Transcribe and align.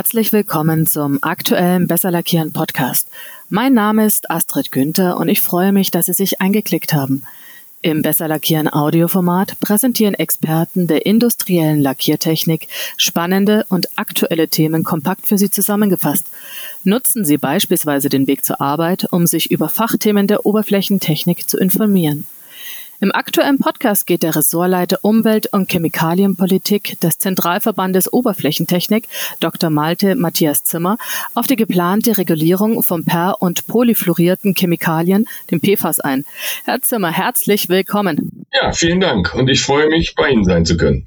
Herzlich 0.00 0.32
willkommen 0.32 0.86
zum 0.86 1.18
aktuellen 1.20 1.86
Besser 1.86 2.10
Lackieren 2.10 2.54
Podcast. 2.54 3.06
Mein 3.50 3.74
Name 3.74 4.06
ist 4.06 4.30
Astrid 4.30 4.72
Günther 4.72 5.18
und 5.18 5.28
ich 5.28 5.42
freue 5.42 5.72
mich, 5.72 5.90
dass 5.90 6.06
Sie 6.06 6.14
sich 6.14 6.40
eingeklickt 6.40 6.94
haben. 6.94 7.22
Im 7.82 8.00
Besser 8.00 8.26
Lackieren 8.26 8.72
Audioformat 8.72 9.60
präsentieren 9.60 10.14
Experten 10.14 10.86
der 10.86 11.04
industriellen 11.04 11.82
Lackiertechnik 11.82 12.68
spannende 12.96 13.66
und 13.68 13.90
aktuelle 13.96 14.48
Themen 14.48 14.84
kompakt 14.84 15.26
für 15.26 15.36
Sie 15.36 15.50
zusammengefasst. 15.50 16.30
Nutzen 16.82 17.26
Sie 17.26 17.36
beispielsweise 17.36 18.08
den 18.08 18.26
Weg 18.26 18.42
zur 18.42 18.58
Arbeit, 18.58 19.06
um 19.10 19.26
sich 19.26 19.50
über 19.50 19.68
Fachthemen 19.68 20.26
der 20.26 20.46
Oberflächentechnik 20.46 21.46
zu 21.46 21.58
informieren. 21.58 22.26
Im 23.02 23.12
aktuellen 23.12 23.56
Podcast 23.56 24.06
geht 24.06 24.22
der 24.22 24.36
Ressortleiter 24.36 24.98
Umwelt- 25.00 25.46
und 25.52 25.70
Chemikalienpolitik 25.70 27.00
des 27.00 27.18
Zentralverbandes 27.18 28.12
Oberflächentechnik, 28.12 29.08
Dr. 29.40 29.70
Malte 29.70 30.16
Matthias 30.16 30.64
Zimmer, 30.64 30.98
auf 31.34 31.46
die 31.46 31.56
geplante 31.56 32.18
Regulierung 32.18 32.82
von 32.82 33.06
per- 33.06 33.40
und 33.40 33.66
polyfluorierten 33.66 34.54
Chemikalien, 34.54 35.26
dem 35.50 35.60
PFAS, 35.60 36.00
ein. 36.00 36.26
Herr 36.66 36.82
Zimmer, 36.82 37.10
herzlich 37.10 37.70
willkommen. 37.70 38.44
Ja, 38.52 38.72
vielen 38.72 39.00
Dank 39.00 39.34
und 39.34 39.48
ich 39.48 39.62
freue 39.62 39.88
mich, 39.88 40.14
bei 40.14 40.28
Ihnen 40.28 40.44
sein 40.44 40.66
zu 40.66 40.76
können. 40.76 41.06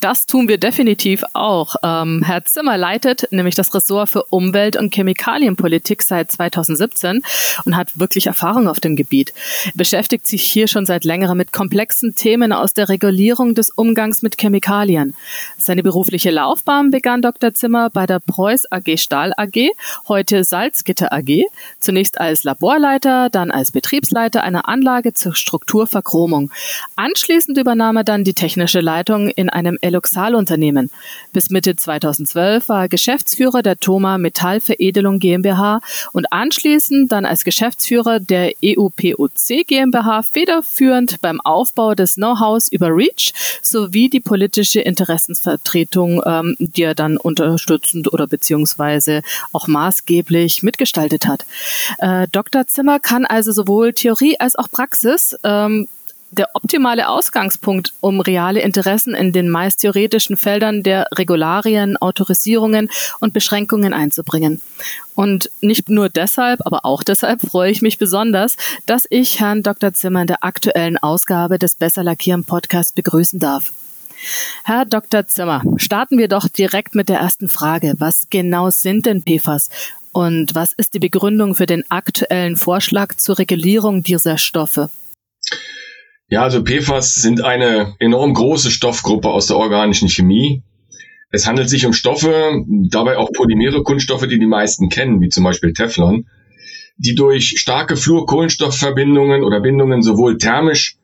Das 0.00 0.26
tun 0.26 0.48
wir 0.48 0.58
definitiv 0.58 1.24
auch. 1.32 1.76
Ähm, 1.82 2.22
Herr 2.24 2.44
Zimmer 2.44 2.76
leitet 2.76 3.28
nämlich 3.30 3.54
das 3.54 3.74
Ressort 3.74 4.10
für 4.10 4.24
Umwelt- 4.24 4.76
und 4.76 4.94
Chemikalienpolitik 4.94 6.02
seit 6.02 6.30
2017 6.30 7.22
und 7.64 7.76
hat 7.76 7.98
wirklich 7.98 8.26
Erfahrung 8.26 8.68
auf 8.68 8.80
dem 8.80 8.96
Gebiet. 8.96 9.32
Beschäftigt 9.74 10.26
sich 10.26 10.42
hier 10.42 10.68
schon 10.68 10.84
seit 10.84 11.04
längerem 11.04 11.38
mit 11.38 11.52
komplexen 11.52 12.14
Themen 12.14 12.52
aus 12.52 12.74
der 12.74 12.88
Regulierung 12.88 13.54
des 13.54 13.70
Umgangs 13.70 14.22
mit 14.22 14.38
Chemikalien. 14.38 15.14
Seine 15.56 15.82
berufliche 15.82 16.30
Laufbahn 16.30 16.90
begann 16.90 17.22
Dr. 17.22 17.54
Zimmer 17.54 17.88
bei 17.88 18.06
der 18.06 18.20
Preuß 18.20 18.70
AG 18.70 18.98
Stahl 18.98 19.32
AG, 19.36 19.70
heute 20.08 20.44
Salzgitter 20.44 21.12
AG, 21.12 21.44
zunächst 21.80 22.20
als 22.20 22.44
Laborleiter, 22.44 23.30
dann 23.30 23.50
als 23.50 23.72
Betriebsleiter 23.72 24.42
einer 24.42 24.68
Anlage 24.68 25.14
zur 25.14 25.34
Strukturverchromung. 25.34 26.50
Anschließend 26.96 27.56
übernahm 27.56 27.96
er 27.96 28.04
dann 28.04 28.24
die 28.24 28.34
technische 28.34 28.80
Leitung 28.80 29.28
in 29.28 29.53
einem 29.54 29.78
Eloxalunternehmen. 29.80 30.90
Bis 31.32 31.50
Mitte 31.50 31.76
2012 31.76 32.68
war 32.68 32.82
er 32.82 32.88
Geschäftsführer 32.88 33.62
der 33.62 33.78
Thoma 33.78 34.18
Metallveredelung 34.18 35.18
GmbH 35.18 35.80
und 36.12 36.32
anschließend 36.32 37.10
dann 37.12 37.24
als 37.24 37.44
Geschäftsführer 37.44 38.20
der 38.20 38.52
EUPOC 38.62 39.64
GmbH 39.66 40.22
federführend 40.22 41.20
beim 41.20 41.40
Aufbau 41.40 41.94
des 41.94 42.14
Know-hows 42.14 42.70
über 42.70 42.88
REACH 42.88 43.32
sowie 43.62 44.08
die 44.08 44.20
politische 44.20 44.80
Interessensvertretung, 44.80 46.22
ähm, 46.24 46.56
die 46.58 46.82
er 46.82 46.94
dann 46.94 47.16
unterstützend 47.16 48.12
oder 48.12 48.26
beziehungsweise 48.26 49.22
auch 49.52 49.68
maßgeblich 49.68 50.62
mitgestaltet 50.62 51.26
hat. 51.26 51.44
Äh, 51.98 52.26
Dr. 52.32 52.66
Zimmer 52.66 53.00
kann 53.00 53.24
also 53.24 53.52
sowohl 53.52 53.92
Theorie 53.92 54.38
als 54.38 54.56
auch 54.56 54.70
Praxis 54.70 55.36
ähm, 55.44 55.88
der 56.34 56.50
optimale 56.54 57.08
Ausgangspunkt, 57.08 57.94
um 58.00 58.20
reale 58.20 58.60
Interessen 58.60 59.14
in 59.14 59.32
den 59.32 59.48
meist 59.48 59.80
theoretischen 59.80 60.36
Feldern 60.36 60.82
der 60.82 61.08
Regularien, 61.14 61.96
Autorisierungen 61.96 62.90
und 63.20 63.32
Beschränkungen 63.32 63.92
einzubringen. 63.92 64.60
Und 65.14 65.50
nicht 65.60 65.88
nur 65.88 66.08
deshalb, 66.08 66.60
aber 66.66 66.84
auch 66.84 67.02
deshalb 67.02 67.40
freue 67.40 67.70
ich 67.70 67.82
mich 67.82 67.98
besonders, 67.98 68.56
dass 68.86 69.04
ich 69.08 69.40
Herrn 69.40 69.62
Dr. 69.62 69.94
Zimmer 69.94 70.22
in 70.22 70.26
der 70.26 70.44
aktuellen 70.44 70.98
Ausgabe 70.98 71.58
des 71.58 71.74
Besser 71.74 72.02
Lackieren 72.02 72.44
Podcasts 72.44 72.92
begrüßen 72.92 73.38
darf. 73.38 73.72
Herr 74.64 74.84
Dr. 74.84 75.26
Zimmer, 75.26 75.62
starten 75.76 76.18
wir 76.18 76.28
doch 76.28 76.48
direkt 76.48 76.94
mit 76.94 77.08
der 77.08 77.18
ersten 77.18 77.48
Frage. 77.48 77.94
Was 77.98 78.28
genau 78.30 78.70
sind 78.70 79.06
denn 79.06 79.22
PFAS 79.22 79.68
und 80.12 80.54
was 80.54 80.72
ist 80.72 80.94
die 80.94 81.00
Begründung 81.00 81.54
für 81.54 81.66
den 81.66 81.84
aktuellen 81.90 82.56
Vorschlag 82.56 83.16
zur 83.16 83.38
Regulierung 83.38 84.02
dieser 84.02 84.38
Stoffe? 84.38 84.88
Ja, 86.34 86.42
also 86.42 86.64
PFAS 86.64 87.14
sind 87.14 87.44
eine 87.44 87.94
enorm 88.00 88.34
große 88.34 88.72
Stoffgruppe 88.72 89.28
aus 89.28 89.46
der 89.46 89.56
organischen 89.56 90.08
Chemie. 90.08 90.64
Es 91.30 91.46
handelt 91.46 91.68
sich 91.68 91.86
um 91.86 91.92
Stoffe, 91.92 92.64
dabei 92.66 93.18
auch 93.18 93.30
polymere 93.30 93.84
Kunststoffe, 93.84 94.26
die 94.26 94.40
die 94.40 94.46
meisten 94.46 94.88
kennen, 94.88 95.20
wie 95.20 95.28
zum 95.28 95.44
Beispiel 95.44 95.72
Teflon, 95.72 96.26
die 96.96 97.14
durch 97.14 97.60
starke 97.60 97.96
Fluorkohlenstoffverbindungen 97.96 99.44
oder 99.44 99.60
Bindungen 99.60 100.02
sowohl 100.02 100.36
thermisch, 100.36 100.96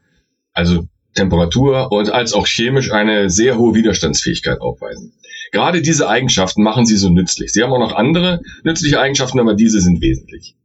also 0.52 0.88
Temperatur 1.14 1.92
und 1.92 2.10
als 2.10 2.32
auch 2.32 2.48
chemisch 2.48 2.90
eine 2.90 3.30
sehr 3.30 3.56
hohe 3.56 3.76
Widerstandsfähigkeit 3.76 4.60
aufweisen. 4.60 5.12
Gerade 5.52 5.80
diese 5.80 6.08
Eigenschaften 6.08 6.64
machen 6.64 6.86
sie 6.86 6.96
so 6.96 7.08
nützlich. 7.08 7.52
Sie 7.52 7.62
haben 7.62 7.72
auch 7.72 7.78
noch 7.78 7.94
andere 7.94 8.40
nützliche 8.64 8.98
Eigenschaften, 8.98 9.38
aber 9.38 9.54
diese 9.54 9.80
sind 9.80 10.02
wesentlich. 10.02 10.56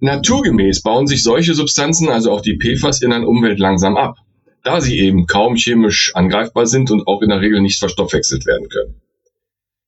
Naturgemäß 0.00 0.82
bauen 0.82 1.06
sich 1.06 1.22
solche 1.22 1.54
Substanzen, 1.54 2.08
also 2.08 2.30
auch 2.30 2.40
die 2.40 2.58
PFAS, 2.58 3.02
in 3.02 3.12
einer 3.12 3.28
Umwelt 3.28 3.58
langsam 3.58 3.96
ab, 3.96 4.16
da 4.62 4.80
sie 4.80 4.98
eben 4.98 5.26
kaum 5.26 5.56
chemisch 5.56 6.12
angreifbar 6.14 6.66
sind 6.66 6.90
und 6.90 7.06
auch 7.06 7.22
in 7.22 7.28
der 7.28 7.40
Regel 7.40 7.60
nicht 7.60 7.78
verstoffwechselt 7.78 8.46
werden 8.46 8.68
können. 8.68 9.00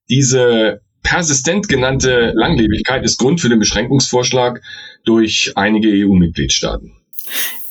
Diese 0.09 0.81
persistent 1.03 1.67
genannte 1.67 2.31
Langlebigkeit 2.35 3.03
ist 3.03 3.17
Grund 3.17 3.41
für 3.41 3.49
den 3.49 3.59
Beschränkungsvorschlag 3.59 4.61
durch 5.05 5.53
einige 5.55 5.89
EU-Mitgliedstaaten. 5.89 6.93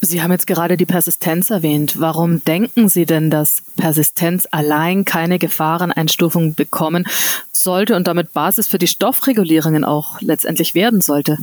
Sie 0.03 0.23
haben 0.23 0.31
jetzt 0.31 0.47
gerade 0.47 0.77
die 0.77 0.87
Persistenz 0.87 1.51
erwähnt. 1.51 1.99
Warum 1.99 2.45
denken 2.45 2.89
Sie 2.89 3.07
denn, 3.07 3.31
dass 3.31 3.63
Persistenz 3.77 4.47
allein 4.51 5.05
keine 5.05 5.39
Gefahreneinstufung 5.39 6.55
bekommen 6.55 7.07
sollte 7.51 7.97
und 7.97 8.07
damit 8.07 8.33
Basis 8.33 8.69
für 8.69 8.79
die 8.79 8.87
Stoffregulierungen 8.87 9.85
auch 9.85 10.21
letztendlich 10.21 10.75
werden 10.75 11.01
sollte? 11.01 11.39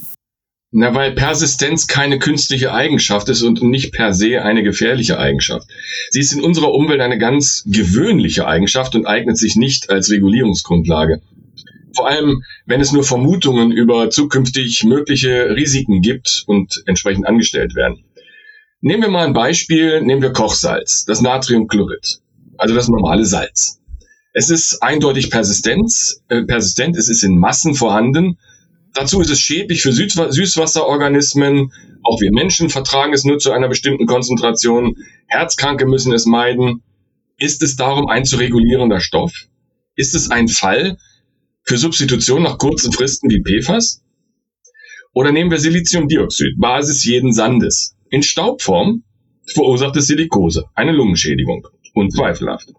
Na, 0.76 0.96
weil 0.96 1.12
Persistenz 1.12 1.86
keine 1.86 2.18
künstliche 2.18 2.74
Eigenschaft 2.74 3.30
ist 3.30 3.44
und 3.44 3.62
nicht 3.62 3.94
per 3.94 4.12
se 4.16 4.42
eine 4.42 4.64
gefährliche 4.64 5.20
Eigenschaft. 5.20 5.68
Sie 6.10 6.20
ist 6.20 6.34
in 6.34 6.42
unserer 6.42 6.74
Umwelt 6.74 7.00
eine 7.00 7.20
ganz 7.20 7.64
gewöhnliche 7.68 8.48
Eigenschaft 8.48 8.96
und 8.96 9.06
eignet 9.06 9.38
sich 9.38 9.56
nicht 9.56 9.92
als 9.92 10.10
Regulierungsgrundlage. 10.10 11.22
Vor 11.96 12.08
allem, 12.08 12.42
wenn 12.66 12.82
es 12.82 12.92
nur 12.92 13.04
Vermutungen 13.04 13.72
über 13.72 14.10
zukünftig 14.10 14.84
mögliche 14.84 15.56
Risiken 15.56 16.02
gibt 16.02 16.44
und 16.48 16.82
entsprechend 16.88 17.28
angestellt 17.28 17.76
werden. 17.76 18.04
Nehmen 18.82 19.04
wir 19.04 19.10
mal 19.10 19.28
ein 19.28 19.34
Beispiel, 19.34 20.02
nehmen 20.02 20.24
wir 20.24 20.34
Kochsalz, 20.34 21.06
das 21.06 21.22
Natriumchlorid, 21.22 22.18
also 22.58 22.74
das 22.74 22.88
normale 22.88 23.26
Salz. 23.26 23.80
Es 24.34 24.50
ist 24.50 24.82
eindeutig 24.82 25.30
Persistenz, 25.30 26.24
äh, 26.30 26.42
persistent, 26.42 26.98
es 26.98 27.10
ist 27.10 27.22
in 27.22 27.38
Massen 27.38 27.76
vorhanden 27.76 28.40
Dazu 28.94 29.22
ist 29.22 29.32
es 29.32 29.40
schädlich 29.40 29.82
für 29.82 29.92
Süßwasserorganismen. 29.92 31.72
Auch 32.04 32.22
wir 32.22 32.32
Menschen 32.32 32.70
vertragen 32.70 33.14
es 33.14 33.24
nur 33.24 33.40
zu 33.40 33.52
einer 33.52 33.68
bestimmten 33.68 34.06
Konzentration. 34.06 34.96
Herzkranke 35.26 35.88
müssen 35.88 36.14
es 36.14 36.26
meiden. 36.26 36.84
Ist 37.38 37.64
es 37.64 37.76
darum 37.76 38.08
ein 38.08 38.26
zu 38.26 38.38
regulierender 38.38 39.00
Stoff? 39.00 39.34
Ist 39.96 40.14
es 40.14 40.30
ein 40.30 40.48
Fall 40.48 40.98
für 41.64 41.78
Substitution 41.78 42.44
nach 42.44 42.58
kurzen 42.60 42.92
Fristen 42.92 43.30
wie 43.30 43.42
PFAS? 43.42 44.04
Oder 45.14 45.32
nehmen 45.32 45.52
wir 45.52 45.60
Siliziumdioxid, 45.60 46.60
Basis 46.60 47.06
jeden 47.06 47.34
Sandes. 47.34 47.96
In 48.10 48.24
Staubform 48.24 49.04
verursacht 49.46 49.96
es 49.96 50.08
Silikose, 50.08 50.66
eine 50.76 50.92
Lungenschädigung. 50.92 51.68
Unzweifelhaft. 51.94 52.70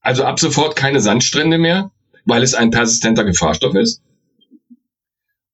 Also 0.00 0.24
ab 0.24 0.40
sofort 0.40 0.76
keine 0.76 1.00
Sandstrände 1.00 1.58
mehr, 1.58 1.90
weil 2.24 2.42
es 2.42 2.54
ein 2.54 2.70
persistenter 2.70 3.24
Gefahrstoff 3.24 3.74
ist? 3.74 4.02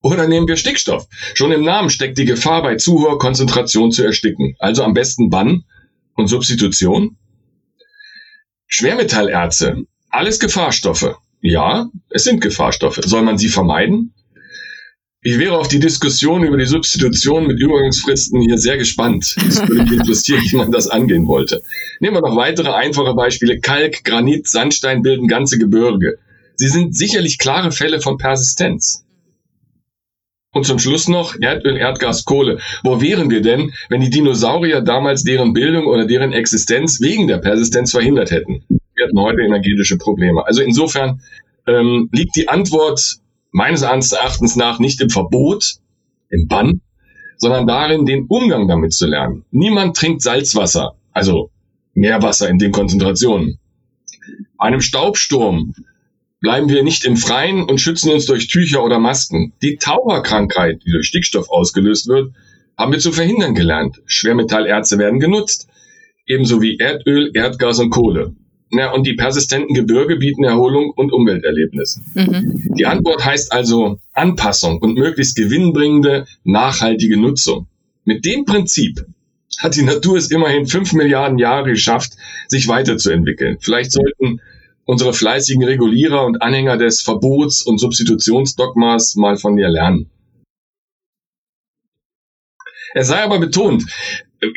Oder 0.04 0.28
nehmen 0.28 0.46
wir 0.46 0.58
Stickstoff. 0.58 1.08
Schon 1.32 1.50
im 1.50 1.64
Namen 1.64 1.88
steckt 1.88 2.18
die 2.18 2.26
Gefahr, 2.26 2.62
bei 2.62 2.76
zu 2.76 3.00
hoher 3.00 3.18
Konzentration 3.18 3.90
zu 3.90 4.04
ersticken. 4.04 4.54
Also 4.58 4.84
am 4.84 4.92
besten 4.92 5.30
Bann 5.30 5.64
und 6.14 6.28
Substitution. 6.28 7.16
Schwermetallerze. 8.66 9.86
Alles 10.10 10.38
Gefahrstoffe. 10.40 11.16
Ja, 11.40 11.88
es 12.10 12.24
sind 12.24 12.42
Gefahrstoffe. 12.42 13.00
Soll 13.02 13.22
man 13.22 13.38
sie 13.38 13.48
vermeiden? 13.48 14.12
Ich 15.22 15.38
wäre 15.38 15.56
auf 15.56 15.68
die 15.68 15.80
Diskussion 15.80 16.44
über 16.44 16.58
die 16.58 16.66
Substitution 16.66 17.46
mit 17.46 17.58
Übergangsfristen 17.58 18.42
hier 18.42 18.58
sehr 18.58 18.76
gespannt. 18.76 19.34
Es 19.48 19.66
würde 19.66 19.84
mich 19.84 19.92
interessieren, 19.92 20.42
wie 20.42 20.56
man 20.56 20.70
das 20.70 20.86
angehen 20.86 21.26
wollte. 21.26 21.62
Nehmen 22.00 22.16
wir 22.16 22.20
noch 22.20 22.36
weitere 22.36 22.74
einfache 22.74 23.14
Beispiele. 23.14 23.58
Kalk, 23.58 24.04
Granit, 24.04 24.48
Sandstein 24.48 25.00
bilden 25.00 25.28
ganze 25.28 25.56
Gebirge. 25.56 26.18
Sie 26.56 26.68
sind 26.68 26.94
sicherlich 26.94 27.38
klare 27.38 27.72
Fälle 27.72 28.02
von 28.02 28.18
Persistenz. 28.18 29.03
Und 30.54 30.64
zum 30.64 30.78
Schluss 30.78 31.08
noch 31.08 31.34
Erdöl, 31.40 31.76
Erdgas, 31.76 32.24
Kohle. 32.24 32.60
Wo 32.84 33.00
wären 33.00 33.28
wir 33.28 33.42
denn, 33.42 33.72
wenn 33.88 34.00
die 34.00 34.08
Dinosaurier 34.08 34.80
damals 34.82 35.24
deren 35.24 35.52
Bildung 35.52 35.86
oder 35.86 36.06
deren 36.06 36.32
Existenz 36.32 37.00
wegen 37.00 37.26
der 37.26 37.38
Persistenz 37.38 37.90
verhindert 37.90 38.30
hätten? 38.30 38.64
Wir 38.68 39.06
hätten 39.06 39.20
heute 39.20 39.42
energetische 39.42 39.98
Probleme. 39.98 40.46
Also 40.46 40.62
insofern 40.62 41.20
ähm, 41.66 42.08
liegt 42.12 42.36
die 42.36 42.48
Antwort 42.48 43.16
meines 43.50 43.82
Erachtens 43.82 44.54
nach 44.54 44.78
nicht 44.78 45.00
im 45.00 45.10
Verbot, 45.10 45.74
im 46.30 46.46
Bann, 46.46 46.80
sondern 47.36 47.66
darin, 47.66 48.06
den 48.06 48.26
Umgang 48.28 48.68
damit 48.68 48.92
zu 48.92 49.06
lernen. 49.06 49.44
Niemand 49.50 49.96
trinkt 49.96 50.22
Salzwasser, 50.22 50.94
also 51.12 51.50
Meerwasser 51.94 52.48
in 52.48 52.58
den 52.58 52.70
Konzentrationen. 52.70 53.58
Einem 54.56 54.80
Staubsturm 54.80 55.74
bleiben 56.44 56.68
wir 56.68 56.82
nicht 56.84 57.06
im 57.06 57.16
Freien 57.16 57.62
und 57.62 57.80
schützen 57.80 58.12
uns 58.12 58.26
durch 58.26 58.48
Tücher 58.48 58.84
oder 58.84 58.98
Masken. 58.98 59.54
Die 59.62 59.76
Taucherkrankheit, 59.76 60.82
die 60.84 60.92
durch 60.92 61.06
Stickstoff 61.06 61.48
ausgelöst 61.48 62.06
wird, 62.06 62.34
haben 62.76 62.92
wir 62.92 62.98
zu 62.98 63.12
verhindern 63.12 63.54
gelernt. 63.54 64.02
Schwermetallerze 64.04 64.98
werden 64.98 65.20
genutzt, 65.20 65.68
ebenso 66.26 66.60
wie 66.60 66.76
Erdöl, 66.78 67.30
Erdgas 67.32 67.78
und 67.78 67.88
Kohle. 67.88 68.34
Ja, 68.70 68.92
und 68.92 69.06
die 69.06 69.14
persistenten 69.14 69.74
Gebirge 69.74 70.16
bieten 70.16 70.44
Erholung 70.44 70.92
und 70.94 71.12
Umwelterlebnis. 71.12 72.02
Mhm. 72.12 72.74
Die 72.76 72.84
Antwort 72.84 73.24
heißt 73.24 73.50
also 73.50 73.98
Anpassung 74.12 74.82
und 74.82 74.98
möglichst 74.98 75.36
gewinnbringende, 75.36 76.26
nachhaltige 76.42 77.16
Nutzung. 77.16 77.68
Mit 78.04 78.26
dem 78.26 78.44
Prinzip 78.44 79.06
hat 79.60 79.76
die 79.76 79.82
Natur 79.82 80.18
es 80.18 80.30
immerhin 80.30 80.66
fünf 80.66 80.92
Milliarden 80.92 81.38
Jahre 81.38 81.70
geschafft, 81.70 82.18
sich 82.48 82.68
weiterzuentwickeln. 82.68 83.56
Vielleicht 83.60 83.92
sollten 83.92 84.40
unsere 84.84 85.12
fleißigen 85.12 85.64
Regulierer 85.64 86.24
und 86.24 86.42
Anhänger 86.42 86.76
des 86.76 87.02
Verbots 87.02 87.62
und 87.62 87.78
Substitutionsdogmas 87.78 89.16
mal 89.16 89.36
von 89.36 89.58
ihr 89.58 89.68
lernen. 89.68 90.10
Es 92.94 93.08
sei 93.08 93.22
aber 93.22 93.40
betont, 93.40 93.84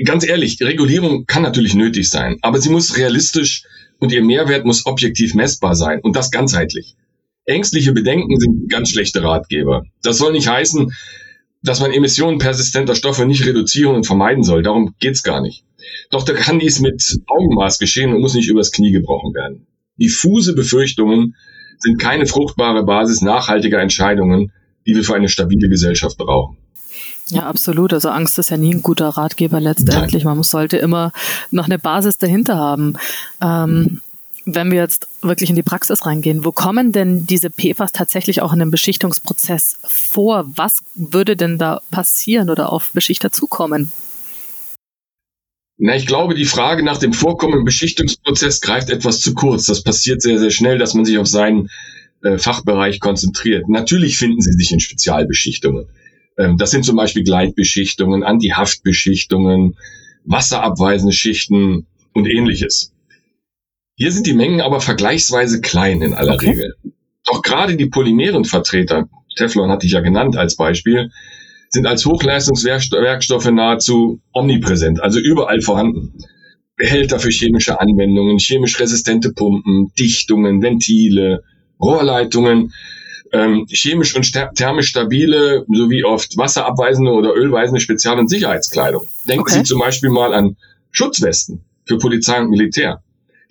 ganz 0.06 0.28
ehrlich, 0.28 0.62
Regulierung 0.62 1.26
kann 1.26 1.42
natürlich 1.42 1.74
nötig 1.74 2.10
sein, 2.10 2.38
aber 2.42 2.60
sie 2.60 2.70
muss 2.70 2.98
realistisch 2.98 3.64
und 4.00 4.12
ihr 4.12 4.24
Mehrwert 4.24 4.66
muss 4.66 4.86
objektiv 4.86 5.34
messbar 5.34 5.76
sein 5.76 6.02
und 6.02 6.16
das 6.16 6.30
ganzheitlich. 6.30 6.96
Ängstliche 7.46 7.94
Bedenken 7.94 8.40
sind 8.40 8.70
ganz 8.70 8.92
schlechte 8.92 9.24
Ratgeber. 9.24 9.86
Das 10.04 10.18
soll 10.18 10.34
nicht 10.34 10.48
heißen, 10.48 10.94
dass 11.64 11.80
man 11.80 11.92
Emissionen 11.94 12.40
persistenter 12.40 12.94
Stoffe 12.94 13.26
nicht 13.26 13.46
reduzieren 13.46 13.96
und 13.96 14.06
vermeiden 14.06 14.44
soll. 14.44 14.62
Darum 14.62 14.94
geht's 15.00 15.24
gar 15.24 15.42
nicht. 15.42 15.64
Doch 16.12 16.24
da 16.24 16.34
kann 16.34 16.60
dies 16.60 16.80
mit 16.80 17.20
Augenmaß 17.26 17.80
geschehen 17.80 18.14
und 18.14 18.22
muss 18.22 18.36
nicht 18.36 18.50
übers 18.50 18.72
Knie 18.72 18.92
gebrochen 18.92 19.34
werden. 19.34 19.66
Diffuse 20.00 20.54
Befürchtungen 20.54 21.36
sind 21.80 22.00
keine 22.00 22.26
fruchtbare 22.26 22.84
Basis 22.84 23.22
nachhaltiger 23.22 23.80
Entscheidungen, 23.80 24.52
die 24.86 24.96
wir 24.96 25.04
für 25.04 25.16
eine 25.16 25.30
stabile 25.30 25.70
Gesellschaft 25.70 26.18
brauchen. 26.18 26.58
Ja, 27.30 27.44
absolut. 27.44 27.94
Also 27.94 28.10
Angst 28.10 28.40
ist 28.40 28.50
ja 28.50 28.58
nie 28.58 28.74
ein 28.74 28.82
guter 28.82 29.10
Ratgeber 29.10 29.60
letztendlich. 29.60 30.24
Man 30.24 30.42
sollte 30.44 30.78
immer 30.78 31.12
noch 31.52 31.66
eine 31.66 31.78
Basis 31.78 32.18
dahinter 32.18 32.56
haben. 32.56 32.94
Ähm, 33.42 34.02
wenn 34.46 34.72
wir 34.72 34.78
jetzt 34.78 35.10
wirklich 35.22 35.50
in 35.50 35.58
die 35.58 35.64
Praxis 35.64 36.06
reingehen, 36.06 36.46
wo 36.46 36.54
kommen 36.54 36.94
denn 36.94 37.28
diese 37.28 37.50
PFAS 37.50 37.92
tatsächlich 37.92 38.42
auch 38.42 38.54
in 38.54 38.62
einem 38.62 38.72
Beschichtungsprozess 38.72 39.78
vor? 39.84 40.46
Was 40.56 40.80
würde 40.96 41.36
denn 41.36 41.58
da 41.58 41.82
passieren 41.92 42.50
oder 42.50 42.72
auf 42.72 42.92
Beschichter 42.94 43.32
zukommen? 43.32 43.92
Na, 45.78 45.96
ich 45.96 46.08
glaube, 46.08 46.34
die 46.34 46.46
Frage 46.46 46.84
nach 46.84 46.98
dem 46.98 47.14
Vorkommen 47.14 47.60
im 47.60 47.66
Beschichtungsprozess 47.66 48.62
greift 48.62 48.90
etwas 48.90 49.20
zu 49.20 49.34
kurz. 49.34 49.66
Das 49.66 49.84
passiert 49.84 50.22
sehr, 50.22 50.40
sehr 50.40 50.50
schnell, 50.50 50.80
dass 50.80 50.96
man 50.96 51.06
sich 51.06 51.20
auf 51.20 51.28
seinen 51.28 51.70
äh, 52.24 52.40
Fachbereich 52.40 53.00
konzentriert. 53.00 53.70
Natürlich 53.70 54.18
finden 54.18 54.42
sie 54.42 54.54
sich 54.54 54.72
in 54.72 54.80
Spezialbeschichtungen. 54.80 55.88
Ähm, 56.38 56.58
das 56.58 56.72
sind 56.72 56.84
zum 56.84 56.96
Beispiel 56.96 57.24
Gleitbeschichtungen, 57.24 58.24
Antihaftbeschichtungen, 58.24 59.78
wasserabweisende 60.26 61.14
Schichten 61.14 61.86
und 62.14 62.26
ähnliches. 62.26 62.92
Hier 63.96 64.12
sind 64.12 64.26
die 64.26 64.34
Mengen 64.34 64.62
aber 64.62 64.82
vergleichsweise 64.82 65.62
klein 65.62 66.02
in 66.02 66.14
aller 66.14 66.36
okay. 66.36 66.50
Regel. 66.50 66.76
Doch 67.26 67.42
gerade 67.42 67.76
die 67.76 67.88
Polymerenvertreter, 67.88 69.10
Teflon 69.36 69.70
hatte 69.70 69.86
ich 69.86 69.94
ja 69.94 70.02
genannt 70.02 70.38
als 70.38 70.56
Beispiel, 70.56 71.12
sind 71.70 71.86
als 71.86 72.06
Hochleistungswerkstoffe 72.06 73.52
nahezu 73.52 74.20
omnipräsent, 74.34 75.02
also 75.02 75.20
überall 75.20 75.62
vorhanden. 75.62 76.14
Behälter 76.76 77.20
für 77.20 77.30
chemische 77.30 77.80
Anwendungen, 77.80 78.38
chemisch 78.38 78.80
resistente 78.80 79.34
Pumpen, 79.34 79.92
Dichtungen, 79.98 80.62
Ventile, 80.62 81.44
Rohrleitungen, 81.82 82.72
ähm, 83.34 83.66
chemisch 83.70 84.16
und 84.16 84.32
thermisch 84.56 84.90
stabile 84.90 85.66
sowie 85.68 86.04
oft 86.04 86.38
wasserabweisende 86.38 87.12
oder 87.12 87.34
ölweisende 87.34 87.82
Spezial- 87.82 88.20
und 88.20 88.30
Sicherheitskleidung. 88.30 89.08
Denken 89.28 89.42
okay. 89.42 89.54
Sie 89.54 89.64
zum 89.64 89.80
Beispiel 89.80 90.10
mal 90.10 90.34
an 90.34 90.56
Schutzwesten 90.92 91.66
für 91.86 91.98
Polizei 91.98 92.40
und 92.40 92.50
Militär, 92.50 93.02